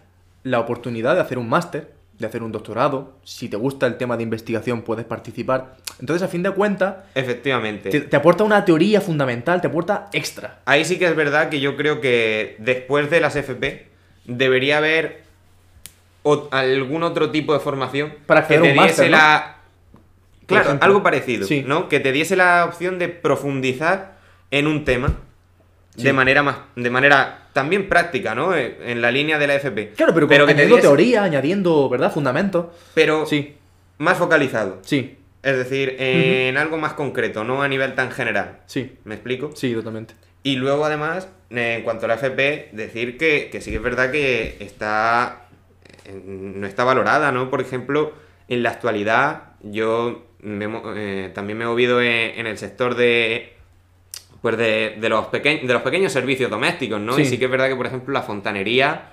[0.42, 3.14] la oportunidad de hacer un máster, de hacer un doctorado.
[3.24, 5.76] Si te gusta el tema de investigación, puedes participar.
[5.98, 7.90] Entonces, a fin de cuentas, Efectivamente.
[7.90, 10.60] te, te aporta una teoría fundamental, te aporta extra.
[10.66, 13.88] Ahí sí que es verdad que yo creo que después de las FP
[14.26, 15.22] debería haber
[16.22, 19.16] o- algún otro tipo de formación Para que te un máster, diese ¿no?
[19.16, 19.56] la
[20.46, 21.64] claro algo parecido Sí.
[21.66, 24.18] no que te diese la opción de profundizar
[24.50, 25.14] en un tema
[25.96, 26.02] Sí.
[26.04, 29.92] de manera más de manera también práctica no Eh, en la línea de la FP
[29.96, 32.12] Claro, pero, que te añadiendo teoría, añadiendo, ¿verdad?
[32.12, 32.66] Fundamentos.
[32.94, 33.54] pero Sí,
[33.98, 34.78] más focalizado.
[34.82, 38.58] Sí, es decir en algo más concreto no a nivel tan general.
[38.66, 40.14] Sí, me explico sí, totalmente.
[40.42, 43.82] Y luego, además, eh, en cuanto a la FP, decir que, que sí que es
[43.82, 45.48] verdad que está
[46.04, 47.50] eh, no está valorada, ¿no?
[47.50, 48.12] Por ejemplo,
[48.48, 53.52] en la actualidad, yo me eh, también me he movido en, en el sector de
[54.42, 57.14] pues de, de los pequeños de los pequeños servicios domésticos, ¿no?
[57.14, 57.22] Sí.
[57.22, 59.10] Y sí que es verdad que, por ejemplo, la fontanería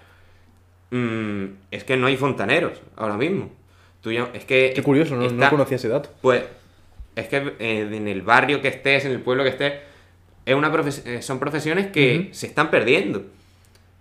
[0.91, 3.51] mm, es que no hay fontaneros ahora mismo.
[4.01, 6.09] Tú ya- es que Qué curioso, no, no está- conocía ese dato.
[6.21, 6.43] pues
[7.15, 9.73] es que eh, en el barrio que estés, en el pueblo que estés,
[10.45, 13.25] es una profes- eh, son profesiones que se están perdiendo.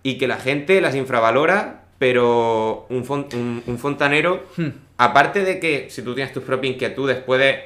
[0.03, 4.67] Y que la gente las infravalora, pero un, fon- un- un fontanero, Hmm.
[4.97, 7.59] aparte de que si tú tienes tus propias inquietudes, puedes,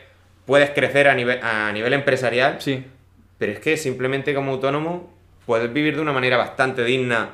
[0.45, 2.83] puedes crecer a nivel, a nivel empresarial, Sí,
[3.41, 5.09] pero es que simplemente como autónomo
[5.47, 7.31] puedes vivir de una manera bastante digna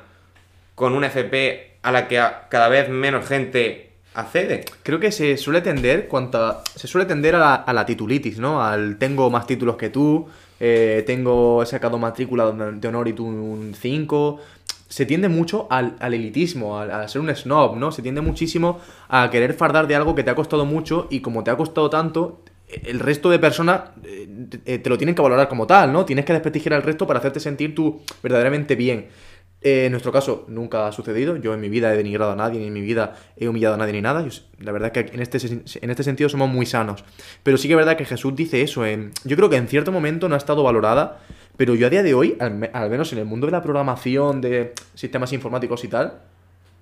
[0.73, 4.63] con una FP a la que cada vez menos gente accede.
[4.83, 8.63] Creo que se suele tender cuanta, se suele tender a la, titulitis, ¿no?
[8.63, 10.29] Al tengo más títulos que tú,
[10.61, 14.39] eh, tengo he sacado matrícula de honor y tú un 5.
[14.87, 17.91] Se tiende mucho al, al elitismo, al- a, ser un snob, ¿no?
[17.91, 21.43] Se tiende muchísimo a querer fardar de algo que te ha costado mucho y como
[21.43, 24.27] te ha costado tanto, el resto de personas eh,
[24.65, 26.05] eh, te lo tienen que valorar como tal, ¿no?
[26.05, 29.07] Tienes que desprestigiar al resto para hacerte sentir tú verdaderamente bien.
[29.61, 31.37] Eh, en nuestro caso nunca ha sucedido.
[31.37, 33.77] Yo en mi vida he denigrado a nadie, ni en mi vida he humillado a
[33.77, 34.25] nadie ni nada.
[34.59, 35.37] La verdad es que en este,
[35.81, 37.05] en este sentido somos muy sanos.
[37.41, 38.85] Pero sí que es verdad que Jesús dice eso.
[39.23, 41.19] yo creo que en cierto momento no ha estado valorada.
[41.55, 44.41] Pero yo a día de hoy, al, al menos en el mundo de la programación,
[44.41, 46.19] de sistemas informáticos y tal,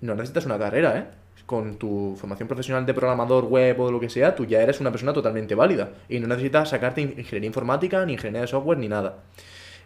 [0.02, 1.25] no necesitas una carrera, ¿eh?
[1.46, 4.90] Con tu formación profesional de programador web o lo que sea, tú ya eres una
[4.92, 5.90] persona totalmente válida.
[6.10, 9.18] Y no necesitas sacarte in- ingeniería informática, ni ingeniería de software, ni nada.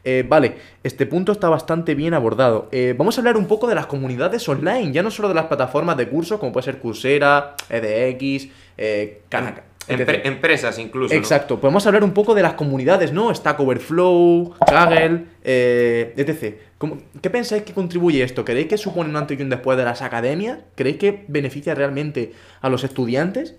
[0.05, 2.69] Eh, vale, este punto está bastante bien abordado.
[2.71, 5.47] Eh, vamos a hablar un poco de las comunidades online, ya no solo de las
[5.47, 9.21] plataformas de cursos, como puede ser Coursera, EDX, eh,
[9.89, 11.13] Empre- empresas incluso.
[11.13, 11.19] ¿no?
[11.19, 13.33] Exacto, podemos hablar un poco de las comunidades, ¿no?
[13.33, 16.55] Stack Overflow, Kaggle, eh, etc.
[16.77, 18.45] ¿Cómo- ¿Qué pensáis que contribuye esto?
[18.45, 20.59] ¿Creéis que supone un antes y un después de las academias?
[20.75, 23.55] ¿Creéis que beneficia realmente a los estudiantes?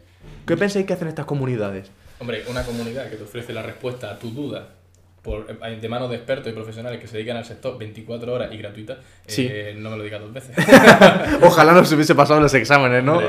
[0.47, 1.91] ¿Qué pensáis que hacen estas comunidades?
[2.19, 4.75] Hombre, una comunidad que te ofrece la respuesta a tu duda
[5.23, 8.49] por, eh, de manos de expertos y profesionales que se dedican al sector 24 horas
[8.53, 9.47] y gratuita, Sí.
[9.51, 10.57] eh, no me lo digas dos veces.
[11.43, 13.21] Ojalá nos hubiese pasado los exámenes, ¿no?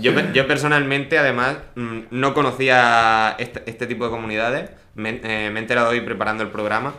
[0.00, 4.70] Yo, yo personalmente, además, mm, no conocía este, este tipo de comunidades.
[4.94, 6.94] Me, eh, me he enterado hoy preparando el programa.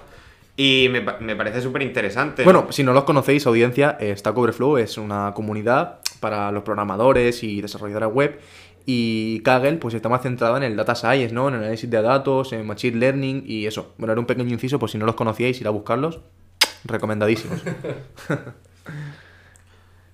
[0.57, 2.43] Y me, me parece súper interesante.
[2.43, 7.41] Bueno, si no los conocéis, audiencia, eh, Stack Overflow es una comunidad para los programadores
[7.43, 8.39] y desarrolladores web.
[8.85, 11.47] Y Kaggle, pues está más centrada en el data science, ¿no?
[11.49, 13.93] En el análisis de datos, en machine learning y eso.
[13.97, 16.19] Bueno, era un pequeño inciso, por si no los conocíais, ir a buscarlos.
[16.85, 17.61] recomendadísimos.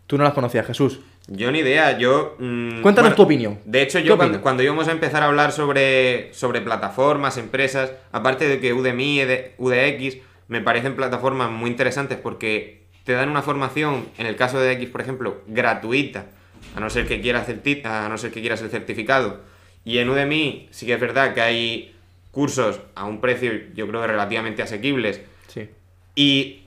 [0.08, 1.01] Tú no las conocías, Jesús.
[1.27, 2.36] Yo ni idea, yo...
[2.39, 3.60] mm, Cuéntanos bueno, tu opinión.
[3.65, 7.91] De hecho, ¿Qué yo cuando, cuando íbamos a empezar a hablar sobre, sobre plataformas, empresas,
[8.13, 9.23] aparte de que Udemy,
[9.58, 14.71] UDX, me parecen plataformas muy interesantes porque te dan una formación, en el caso de
[14.73, 16.27] X, por ejemplo, gratuita,
[16.75, 19.41] a no ser que quieras, certi- a no ser que quieras el certificado.
[19.86, 21.95] Y en Udemy sí que es verdad que hay
[22.32, 25.69] cursos a un precio, yo creo, que relativamente asequibles, Sí.
[26.15, 26.62] y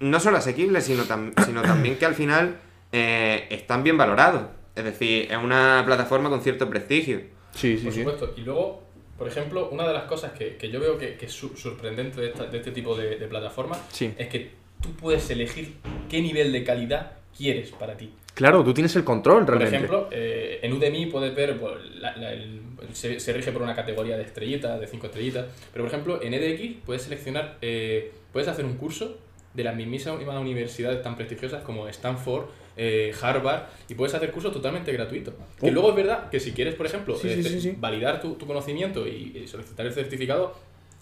[0.00, 2.58] no solo asequibles, sino, tam- sino también que al final
[2.92, 4.42] eh, están bien valorados.
[4.76, 7.22] Es decir, es una plataforma con cierto prestigio.
[7.52, 7.98] Sí, sí, Por sí.
[8.00, 8.34] supuesto.
[8.36, 8.82] Y luego,
[9.18, 12.28] por ejemplo, una de las cosas que, que yo veo que, que es sorprendente de,
[12.28, 14.12] esta- de este tipo de, de plataformas Sí.
[14.18, 15.74] es que tú puedes elegir
[16.08, 18.12] qué nivel de calidad quieres para ti.
[18.34, 19.76] Claro, tú tienes el control Por realmente.
[19.76, 22.60] ejemplo, eh, en Udemy puedes ver, pues, la- la- el-
[22.92, 26.34] se, se rige por una categoría de estrellitas, de 5 estrellitas, pero por ejemplo en
[26.34, 29.18] EDX puedes seleccionar, eh, puedes hacer un curso
[29.54, 34.92] de las mismísimas universidades tan prestigiosas como Stanford, eh, Harvard, y puedes hacer cursos totalmente
[34.92, 35.32] gratuitos.
[35.60, 35.72] Que Oh.
[35.72, 37.74] luego es verdad que si quieres, por ejemplo, Sí, sí, eh, sí, sí.
[37.78, 40.54] validar tu, tu conocimiento y, y solicitar el certificado,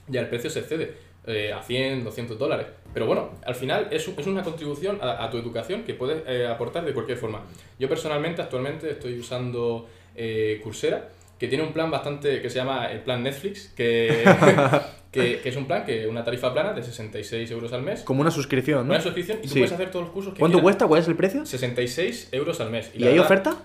[0.09, 0.95] ya el precio se excede
[1.27, 2.67] eh, a 100, 200 dólares.
[2.93, 6.47] Pero bueno, al final es, es una contribución a, a tu educación que puedes eh,
[6.47, 7.41] aportar de cualquier forma.
[7.79, 12.87] Yo personalmente actualmente estoy usando eh, Coursera, que tiene un plan bastante que se llama
[12.93, 14.25] el plan Netflix, que,
[15.13, 18.03] que, que es un plan que una tarifa plana de 66 euros al mes.
[18.03, 18.93] Como una suscripción, ¿no?
[18.95, 19.55] Una suscripción y tú Sí.
[19.61, 20.65] puedes hacer todos los cursos que ¿Cuánto quieras.
[20.65, 20.87] cuesta?
[20.87, 21.47] ¿Cuál es el precio?
[21.47, 22.91] 66 euros al mes.
[22.95, 23.57] ¿Y, hay verdad, oferta?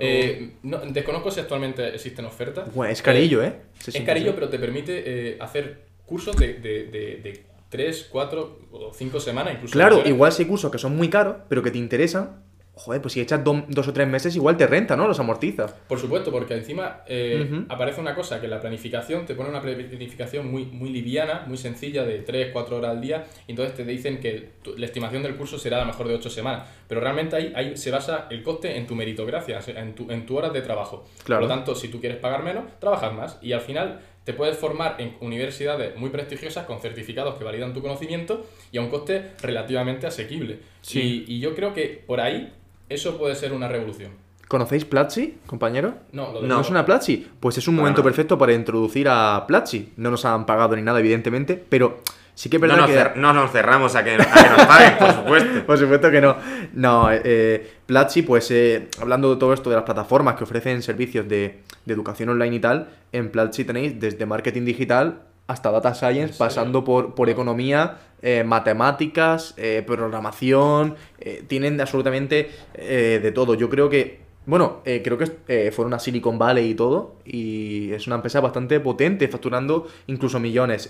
[0.00, 2.72] Eh, no, desconozco si actualmente existen ofertas.
[2.74, 3.54] Bueno, es carillo, ¿eh?
[3.86, 8.92] Es carillo, pero te permite eh, hacer cursos de, de, de, de 3, 4 o
[8.94, 9.72] 5 semanas, incluso.
[9.72, 12.42] Claro, igual si hay cursos que son muy caros, pero que te interesan,
[12.78, 15.06] joder, pues si echas do- dos o tres meses, igual te renta, ¿no?
[15.06, 15.72] Los amortizas.
[15.88, 20.50] Por supuesto, porque encima eh, aparece una cosa, que la planificación te pone una planificación
[20.50, 24.18] muy, muy liviana, muy sencilla, de 3, 4 horas al día, y entonces te dicen
[24.20, 27.36] que tu- la estimación del curso será a lo mejor de 8 semanas, pero realmente
[27.36, 30.62] ahí, ahí se basa el coste en tu meritocracia, en tu, en tu horas de
[30.62, 31.04] trabajo.
[31.24, 31.40] Claro.
[31.40, 34.58] Por lo tanto, si tú quieres pagar menos, trabajas más, y al final te puedes
[34.58, 39.22] formar en universidades muy prestigiosas con certificados que validan tu conocimiento y a un coste
[39.42, 40.58] relativamente asequible.
[40.82, 41.24] Sí.
[41.26, 42.52] Y, y yo creo que por ahí
[42.88, 44.12] eso puede ser una revolución.
[44.48, 45.94] ¿Conocéis Platzi, compañero?
[46.12, 47.26] No, lo de- ¿No es una Platzi?
[47.38, 48.10] Pues es un Para momento nada.
[48.10, 49.92] perfecto para introducir a Platzi.
[49.98, 52.00] No nos han pagado ni nada, evidentemente, pero
[52.34, 52.96] sí que es No verdad nos, que...
[52.98, 54.24] cer- no nos cerramos a que, a que
[54.56, 55.66] nos paguen, por supuesto.
[55.66, 56.36] Por supuesto que no.
[56.72, 61.28] No, eh, Platzi, pues eh, hablando de todo esto de las plataformas que ofrecen servicios
[61.28, 66.34] de, de educación online y tal, en Platzi tenéis desde marketing digital hasta data science,
[66.38, 73.54] pasando por, por economía, eh, matemáticas, eh, programación, eh, tienen absolutamente de todo.
[73.54, 78.16] Yo creo que, bueno, creo que fueron a Silicon Valley y todo, y es una
[78.16, 80.88] empresa bastante potente, facturando incluso millones.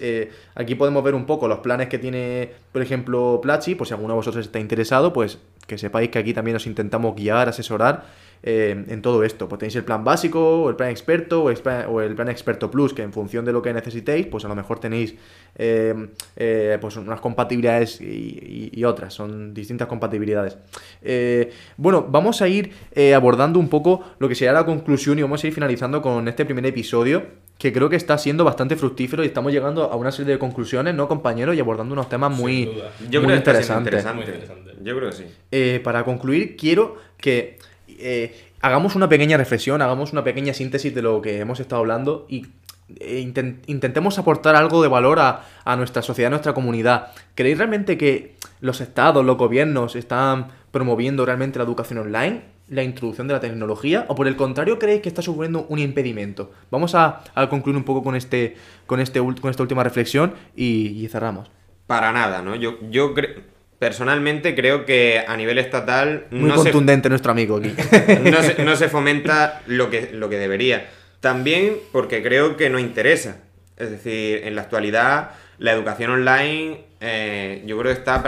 [0.54, 4.14] Aquí podemos ver un poco los planes que tiene, por ejemplo, Platzi, por si alguno
[4.14, 8.06] de vosotros está interesado, pues que sepáis que aquí también os intentamos guiar, asesorar
[8.42, 9.48] eh, en todo esto.
[9.48, 12.28] Pues tenéis el plan básico, o el plan experto, o el plan, o el plan
[12.28, 15.14] experto plus, que en función de lo que necesitéis, pues a lo mejor tenéis
[15.56, 15.94] eh,
[16.36, 20.56] eh, pues unas compatibilidades y, y- y otras, son distintas compatibilidades.
[21.02, 25.22] Eh, bueno, vamos a ir eh, abordando un poco lo que será la conclusión y
[25.22, 27.24] vamos a ir finalizando con este primer episodio,
[27.58, 30.94] que creo que está siendo bastante fructífero y estamos llegando a una serie de conclusiones,
[30.94, 31.56] ¿no, compañeros?
[31.56, 32.66] Y abordando unos temas muy.
[33.10, 34.04] Yo muy creo que interesantes.
[34.04, 34.30] Muy interesante.
[34.30, 34.72] interesante.
[34.84, 35.24] Yo creo que sí.
[35.50, 37.58] Eh, para concluir, quiero que
[37.98, 42.26] eh, hagamos una pequeña reflexión, hagamos una pequeña síntesis de lo que hemos estado hablando
[42.28, 42.46] y
[42.88, 47.08] inten- intentemos aportar algo de valor a, nuestra sociedad, a nuestra comunidad.
[47.34, 53.28] ¿Creéis realmente que los estados, los gobiernos están promoviendo realmente la educación online, la introducción
[53.28, 54.04] de la tecnología?
[54.08, 56.50] ¿O por el contrario creéis que está suponiendo un impedimento?
[56.70, 61.06] Vamos a, a concluir un poco con, este, con, este, con esta última reflexión y,
[61.08, 61.50] cerramos.
[61.86, 62.54] Para nada, ¿no?
[62.54, 63.42] Yo, yo cre-
[63.78, 67.74] personalmente creo que a nivel estatal Muy no se, contundente nuestro amigo aquí.
[68.30, 70.88] no se, no se fomenta lo que, lo que debería.
[71.20, 73.36] También porque creo que no interesa.
[73.76, 78.22] Es decir, en la actualidad la educación online eh, yo creo que está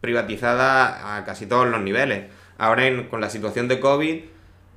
[0.00, 2.24] privatizada a casi todos los niveles.
[2.58, 4.16] Ahora en- con la situación de COVID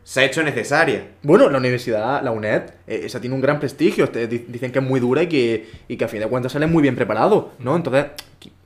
[0.03, 1.07] se ha hecho necesaria.
[1.23, 4.05] Bueno, la universidad, la UNED, eh, esa tiene un gran prestigio.
[4.05, 6.51] este, di- Dicen que es muy dura y que, y que a fin de cuentas
[6.51, 7.75] sale muy bien preparado, ¿no?
[7.75, 8.05] Entonces,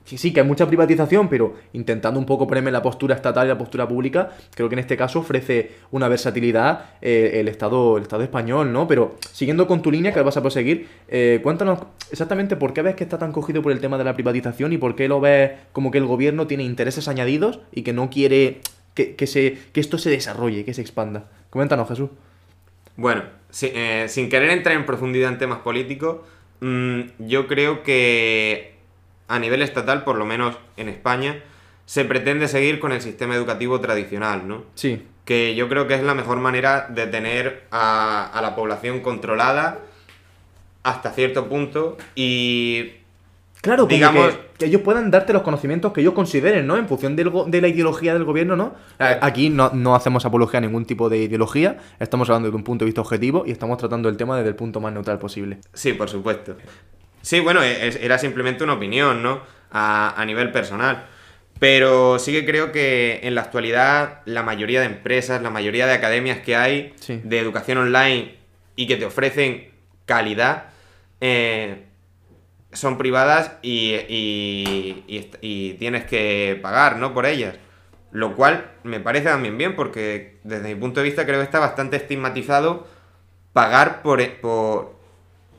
[0.06, 3.48] sí, sí, que hay mucha privatización, pero intentando un poco ponerme la postura estatal y
[3.48, 8.04] la postura pública, creo que en este caso ofrece una versatilidad eh, el, Estado, el
[8.04, 8.88] Estado español, ¿no?
[8.88, 12.94] Pero siguiendo con tu línea que vas a proseguir, eh, cuéntanos exactamente por qué ves
[12.94, 15.52] que está tan cogido por el tema de la privatización y por qué lo ves
[15.72, 18.60] como que el gobierno tiene intereses añadidos y que no quiere
[18.94, 21.28] que, que se, que esto se desarrolle, que se expanda.
[21.50, 22.10] Coméntanos, Jesús.
[22.96, 23.24] Bueno,
[23.62, 26.18] eh, sin querer entrar en profundidad en temas políticos,
[26.60, 28.75] mm, yo creo que
[29.28, 31.42] a nivel estatal, por lo menos en España,
[31.84, 34.64] se pretende seguir con el sistema educativo tradicional, ¿no?
[34.74, 35.02] Sí.
[35.24, 39.78] Que yo creo que es la mejor manera de tener a, a la población controlada
[40.82, 42.92] hasta cierto punto y
[43.62, 46.76] Claro, como Digamos- que, que ellos puedan darte los conocimientos que ellos consideren, ¿no?
[46.76, 48.74] En función del de la ideología del gobierno, ¿no?
[49.00, 52.62] A- Aquí no, no hacemos apología a ningún tipo de ideología, estamos hablando de un
[52.62, 55.58] punto de vista objetivo y estamos tratando el tema desde el punto más neutral posible.
[55.72, 56.54] Sí, por supuesto.
[57.26, 59.40] Sí, bueno, es- era simplemente una opinión, ¿no?
[59.72, 61.06] A, a nivel personal.
[61.58, 65.94] Pero sí que creo que en la actualidad la mayoría de empresas, la mayoría de
[65.94, 67.20] academias que hay Sí.
[67.24, 68.36] de educación online
[68.76, 69.70] y que te ofrecen
[70.04, 70.66] calidad,
[71.20, 71.86] eh,
[72.72, 77.12] son privadas y, y- y y tienes que pagar, ¿no?
[77.12, 77.56] Por ellas.
[78.12, 81.58] Lo cual me parece también bien porque desde mi punto de vista creo que está
[81.58, 82.86] bastante estigmatizado
[83.52, 84.95] pagar por, e- por,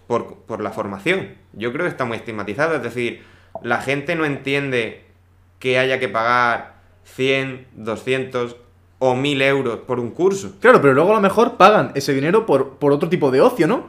[0.07, 1.35] por, por la formación.
[1.53, 2.75] Yo creo que está muy estigmatizado.
[2.75, 3.23] Es decir,
[3.61, 5.03] la gente no entiende
[5.59, 8.55] que haya que pagar 100, 200
[8.99, 10.55] o 1000 euros por un curso.
[10.59, 13.67] Claro, pero luego a lo mejor pagan ese dinero por, por otro tipo de ocio,
[13.67, 13.87] ¿no?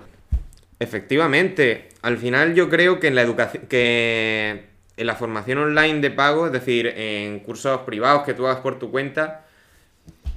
[0.81, 6.11] Efectivamente, al final yo creo que en la educación, que en la formación online de
[6.11, 9.47] pago, es decir, en cursos privados que tú hagas por tu cuenta,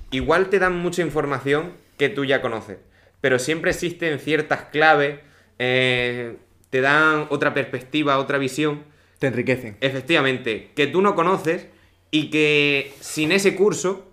[0.09, 2.77] igual te dan mucha información que tú ya conoces,
[3.21, 5.19] pero siempre existen ciertas claves,
[5.63, 6.37] eh,
[6.71, 8.83] te dan otra perspectiva, otra visión,
[9.19, 9.77] Te enriquecen.
[9.79, 11.67] efectivamente, que tú no conoces
[12.09, 14.07] y que sin ese curso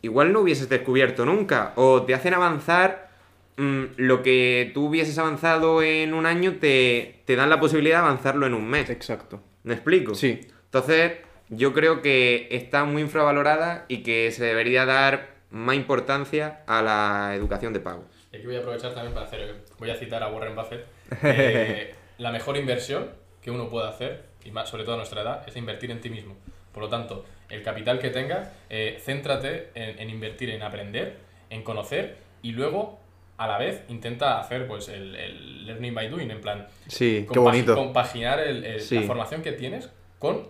[0.00, 3.10] igual no hubieses descubierto nunca, o te hacen avanzar
[3.58, 8.06] mm, lo que tú hubieses avanzado en un año, te, te dan la posibilidad de
[8.06, 8.88] avanzarlo en un mes.
[8.88, 9.42] Exacto.
[9.62, 10.14] ¿Me explico?
[10.14, 10.40] Sí.
[10.64, 11.12] Entonces,
[11.50, 17.34] yo creo que está muy infravalorada y que se debería dar más importancia a la
[17.34, 18.04] educación de pago.
[18.32, 20.84] Y aquí voy a aprovechar también para hacer, voy a citar a Warren Buffett.
[21.22, 23.10] Eh, la mejor inversión
[23.42, 26.10] que uno puede hacer, y más sobre todo a nuestra edad, es invertir en ti
[26.10, 26.36] mismo.
[26.72, 31.16] Por lo tanto, el capital que tengas, eh, céntrate en, en invertir en aprender,
[31.50, 32.98] en conocer y luego,
[33.36, 37.38] a la vez, intenta hacer pues el, el learning by doing, en plan, Sí, qué
[37.38, 37.74] bonito.
[37.74, 38.96] compaginar el- el- Sí.
[38.96, 40.48] la formación que tienes con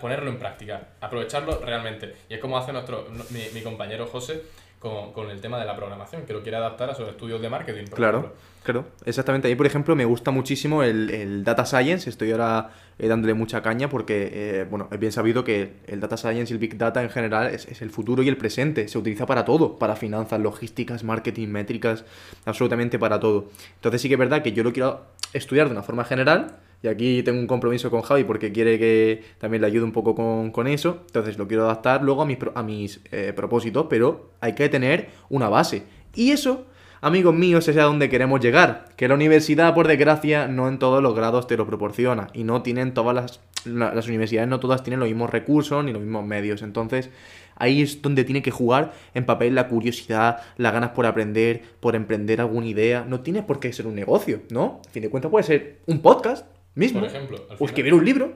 [0.00, 2.14] ponerlo en práctica, aprovecharlo realmente.
[2.28, 4.42] Y es como hace nuestro, mi, mi compañero José
[4.80, 7.48] con, con el tema de la programación, que lo quiere adaptar a sus estudios de
[7.50, 7.84] marketing.
[7.84, 8.38] por Claro, ejemplo.
[8.64, 8.84] claro.
[9.04, 9.46] Exactamente.
[9.46, 12.08] A mí, por ejemplo, me gusta muchísimo el, el Data Science.
[12.08, 16.16] Estoy ahora eh, dándole mucha caña porque, eh, bueno, es bien sabido que el Data
[16.16, 18.88] Science y el Big Data en general es, es el futuro y el presente.
[18.88, 22.06] Se utiliza para todo, para finanzas, logísticas, marketing, métricas,
[22.46, 23.50] absolutamente para todo.
[23.76, 25.02] Entonces sí que es verdad que yo lo quiero
[25.34, 26.56] estudiar de una forma general.
[26.82, 30.14] Y aquí tengo un compromiso con Javi porque quiere que también le ayude un poco
[30.14, 31.02] con, con eso.
[31.06, 35.08] Entonces lo quiero adaptar luego a mis, a mis eh, propósitos, pero hay que tener
[35.28, 35.82] una base.
[36.14, 36.66] Y eso,
[37.02, 38.86] amigos míos, es a donde queremos llegar.
[38.96, 42.28] Que la universidad, por desgracia, no en todos los grados te lo proporciona.
[42.32, 43.40] Y no tienen todas las...
[43.66, 46.62] la- las universidades no todas tienen los mismos recursos ni los mismos medios.
[46.62, 47.10] Entonces,
[47.56, 51.94] ahí es donde tiene que jugar en papel la curiosidad, las ganas por aprender, por
[51.94, 53.04] emprender alguna idea.
[53.06, 54.80] No tiene por qué ser un negocio, ¿no?
[54.88, 57.00] A fin de cuentas puede ser un podcast mismo.
[57.00, 58.32] Por ejemplo, al o escribir un libro.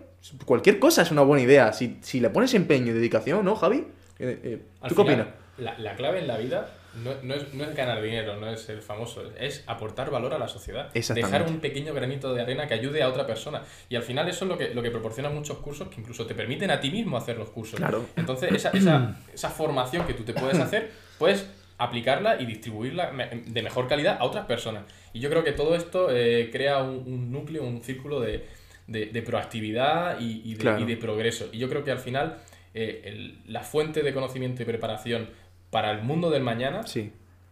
[0.47, 1.73] Cualquier cosa es una buena idea.
[1.73, 3.87] Si, si le pones empeño y dedicación, ¿no, Javi?
[4.19, 5.29] Eh, eh, ¿Tú qué opinas?
[5.59, 6.69] La, la clave en la vida
[7.03, 10.39] no, no es, no es ganar dinero, no es ser famoso, es aportar valor a
[10.39, 10.93] la sociedad.
[10.93, 13.63] Dejar un pequeño granito de arena que ayude a otra persona.
[13.89, 16.35] Y al final eso es lo que, lo que proporcionan muchos cursos que incluso te
[16.35, 17.79] permiten a ti mismo hacer los cursos.
[17.79, 18.07] Claro.
[18.17, 21.47] Entonces, esa, esa, esa formación que tú te puedes hacer, puedes
[21.79, 23.11] aplicarla y distribuirla
[23.47, 24.85] de mejor calidad a otras personas.
[25.13, 28.45] Y yo creo que todo esto eh, crea un, un núcleo, un círculo de,
[28.87, 30.81] de- de proactividad y, y de, Claro.
[30.83, 31.49] y de progreso.
[31.53, 32.37] Y yo creo que al final
[32.75, 35.29] eh, el- la fuente de conocimiento y preparación
[35.71, 37.11] para el mundo del mañana Sí.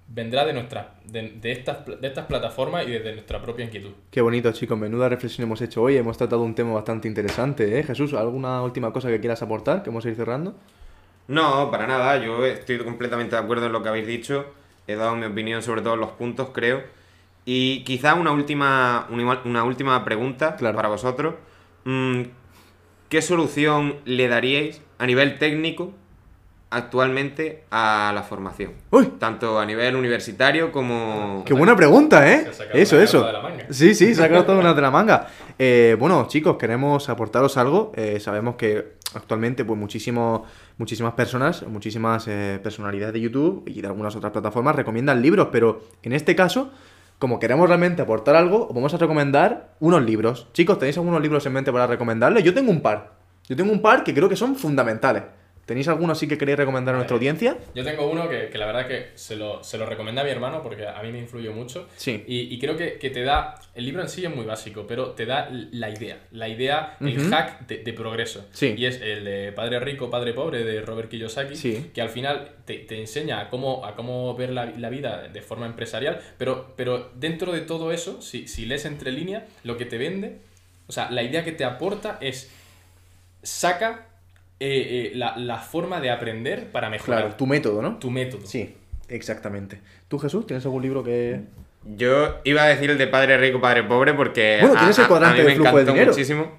[0.08, 3.90] vendrá de, nuestra, de, de estas, de estas plataformas y desde nuestra propia inquietud.
[4.11, 4.78] Qué bonito, chicos.
[4.78, 5.96] Menuda reflexión hemos hecho hoy.
[5.96, 7.82] Hemos tratado un tema bastante interesante, ¿eh?
[7.82, 9.82] Jesús, ¿alguna última cosa que quieras aportar?
[9.82, 10.54] Que vamos a ir cerrando.
[11.28, 14.46] No, para nada, yo estoy completamente de acuerdo en lo que habéis dicho,
[14.87, 16.82] he dado mi opinión sobre todos los puntos, creo.
[17.44, 20.76] Y quizá una última, una, última pregunta Claro.
[20.76, 21.35] para vosotros.
[21.85, 22.22] Mm,
[23.08, 25.92] ¿Qué solución le daríais a nivel técnico
[26.70, 28.72] actualmente a la formación?
[28.90, 29.06] ¡Uy!
[29.18, 31.42] Tanto a nivel universitario como...
[31.44, 32.42] ¡Qué buena pregunta, eh!
[32.44, 33.20] Se ha sacado Eso, eso.
[33.22, 33.66] carta de la manga.
[33.70, 35.26] Sí, sí, se ha sacado toda una de la manga.
[35.59, 37.92] Eh, bueno, chicos, queremos aportaros algo.
[37.97, 40.44] Eh, sabemos que actualmente, pues, muchísimo,
[40.78, 45.82] muchísimas personas, muchísimas eh, personalidades de YouTube y de algunas otras plataformas recomiendan libros, pero
[46.02, 46.70] en este caso,
[47.18, 50.48] como queremos realmente aportar algo, os vamos a recomendar unos libros.
[50.52, 52.44] Chicos, ¿tenéis algunos libros en mente para recomendarles?
[52.44, 53.12] Yo tengo un par.
[53.48, 55.22] Yo tengo un par que creo que son fundamentales.
[55.66, 57.56] ¿Tenéis alguno así que queréis recomendar a nuestra audiencia?
[57.74, 60.30] Yo tengo uno que, que la verdad que se lo, se lo recomendé a mi
[60.30, 61.88] hermano porque a mí me influyó mucho.
[61.96, 62.24] Sí.
[62.26, 63.54] Y, y creo que, que te da.
[63.74, 66.18] El libro en sí es muy básico, pero te da la idea.
[66.32, 68.44] La idea, el hack de, de progreso.
[68.52, 68.74] Sí.
[68.76, 71.54] Y es el de Padre Rico, Padre Pobre de Robert Kiyosaki.
[71.54, 71.90] Sí.
[71.94, 75.42] Que al final te, te enseña a cómo, a cómo ver la, la vida de
[75.42, 76.20] forma empresarial.
[76.38, 80.38] Pero, pero dentro de todo eso, si, si lees entre líneas, lo que te vende.
[80.88, 82.50] O sea, la idea que te aporta es.
[83.44, 84.08] Saca
[84.62, 87.98] eh, eh, la, la forma de aprender para mejorar Claro, tu método, ¿no?
[87.98, 88.46] tu método.
[88.46, 88.74] Sí,
[89.08, 89.80] exactamente.
[90.08, 91.40] ¿Tú, Jesús, tienes algún libro que...?
[91.96, 95.08] Yo iba a decir el de Padre Rico, Padre Pobre porque Bueno, a, tienes el
[95.08, 96.12] cuadrante a mí de me dinero.
[96.12, 96.52] muchísimo.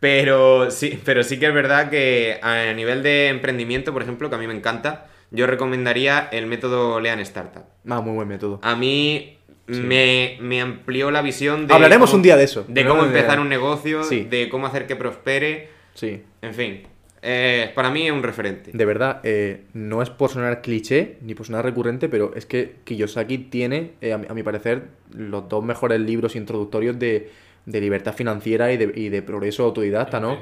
[0.00, 4.36] Pero sí, pero sí que es verdad que a nivel de emprendimiento, por ejemplo, que
[4.36, 7.64] a mí me encanta, yo recomendaría el método Lean Startup.
[7.88, 8.58] Ah, muy buen método.
[8.62, 11.74] A mí me, me amplió la visión de...
[11.74, 12.64] Hablaremos cómo- un día de eso.
[12.66, 14.24] De cómo empezar un negocio, Sí.
[14.28, 16.82] de cómo hacer que prospere, Sí, en fin.
[17.22, 18.70] Eh, para mí es un referente.
[18.72, 22.76] de verdad, eh, no es por sonar cliché ni por sonar recurrente, pero es que
[22.84, 27.30] Kiyosaki tiene, eh, a, mi, a mi parecer, los dos mejores libros introductorios de,
[27.66, 30.38] de libertad financiera y de, y de progreso autodidacta, ¿no?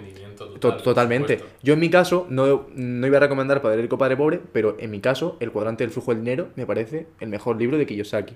[0.61, 1.41] Total, Totalmente.
[1.63, 4.91] Yo en mi caso no, no iba a recomendar Padre Rico, Padre Pobre, pero en
[4.91, 8.35] mi caso El cuadrante del flujo del dinero me parece el mejor libro de Kiyosaki.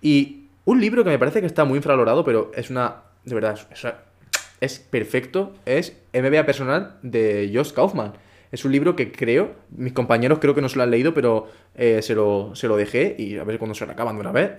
[0.00, 3.02] Y un libro que me parece que está muy infravalorado, pero es una...
[3.24, 3.92] De verdad, es, es
[4.90, 8.12] perfecto, es MBA Personal de Josh Kaufman.
[8.52, 11.46] Es un libro que creo, mis compañeros creo que no se lo han leído, pero
[11.76, 14.32] eh, se, lo, se lo dejé y a ver cuándo se lo acaban de una
[14.32, 14.52] vez.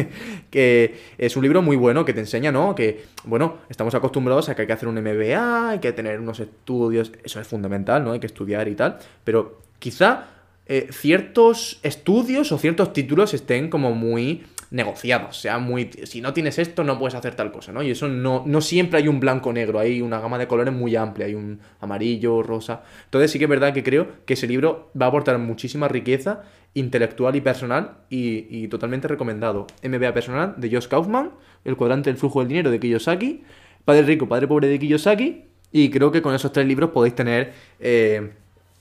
[0.50, 2.74] que es un libro muy bueno que te enseña, ¿no?
[2.74, 6.40] Que, bueno, estamos acostumbrados a que hay que hacer un MBA, hay que tener unos
[6.40, 8.12] estudios, eso es fundamental, ¿no?
[8.12, 10.26] Hay que estudiar y tal, pero quizá
[10.66, 15.90] eh, ciertos estudios o ciertos títulos estén como muy negociados, sea, muy...
[16.04, 17.82] Si no tienes esto, no puedes hacer tal cosa, ¿no?
[17.82, 21.26] Y eso no, no siempre hay un blanco-negro, hay una gama de colores muy amplia,
[21.26, 22.82] hay un amarillo, rosa.
[23.04, 26.42] Entonces sí que es verdad que creo que ese libro va a aportar muchísima riqueza
[26.74, 29.66] intelectual y personal y, y totalmente recomendado.
[29.82, 31.30] MBA Personal de Josh Kaufman,
[31.64, 33.44] El cuadrante del flujo del dinero de Kiyosaki,
[33.84, 37.52] Padre Rico, Padre Pobre de Kiyosaki y creo que con esos tres libros podéis tener...
[37.80, 38.32] eh,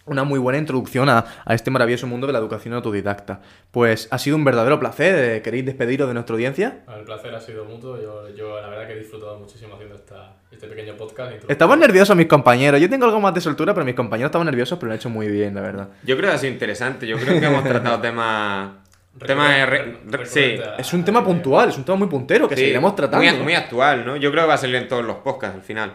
[0.08, 3.41] una muy buena introducción a, a este maravilloso mundo de la educación autodidacta.
[3.72, 5.16] Pues ha sido un verdadero placer.
[5.38, 6.80] eh, ¿Queréis despediros de nuestra audiencia?
[6.97, 8.01] El placer ha sido mutuo.
[8.01, 11.34] Yo, yo la verdad que he disfrutado muchísimo haciendo esta, este pequeño podcast.
[11.47, 12.80] Estaban nerviosos mis compañeros.
[12.82, 15.10] Yo tengo algo más de soltura, pero mis compañeros estaban nerviosos, pero lo han hecho
[15.10, 15.89] muy bien, la verdad.
[16.03, 17.05] Yo creo que ha sido interesante.
[17.08, 18.70] Yo creo que hemos tratado temas...
[19.20, 20.58] re- re- sí.
[20.78, 23.26] Es un tema puntual, es un tema muy puntero que Sí, seguiremos tratando.
[23.34, 24.16] Muy, muy actual, ¿no?
[24.16, 25.91] Yo creo que va a salir en todos los podcasts al final.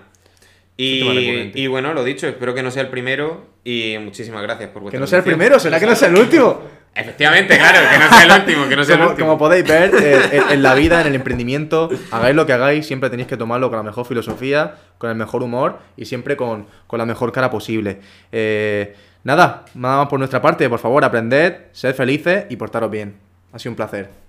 [1.54, 4.98] Y, bueno, lo dicho, espero que no sea el primero y muchísimas gracias por vuestra
[4.98, 6.60] Que no sea el primero, será que no sea el último.
[6.94, 9.28] Efectivamente, claro, que no sea el último, que no sea el Como, último.
[9.28, 12.86] como podéis ver, eh, en, en la vida, en el emprendimiento, hagáis lo que hagáis,
[12.86, 16.66] siempre tenéis que tomarlo con la mejor filosofía, con el mejor humor y siempre con,
[16.86, 18.00] con la mejor cara posible.
[18.30, 23.14] Eh, nada, nada más por nuestra parte, por favor, aprended, sed felices y portaros bien.
[23.54, 24.21] Ha sido un placer.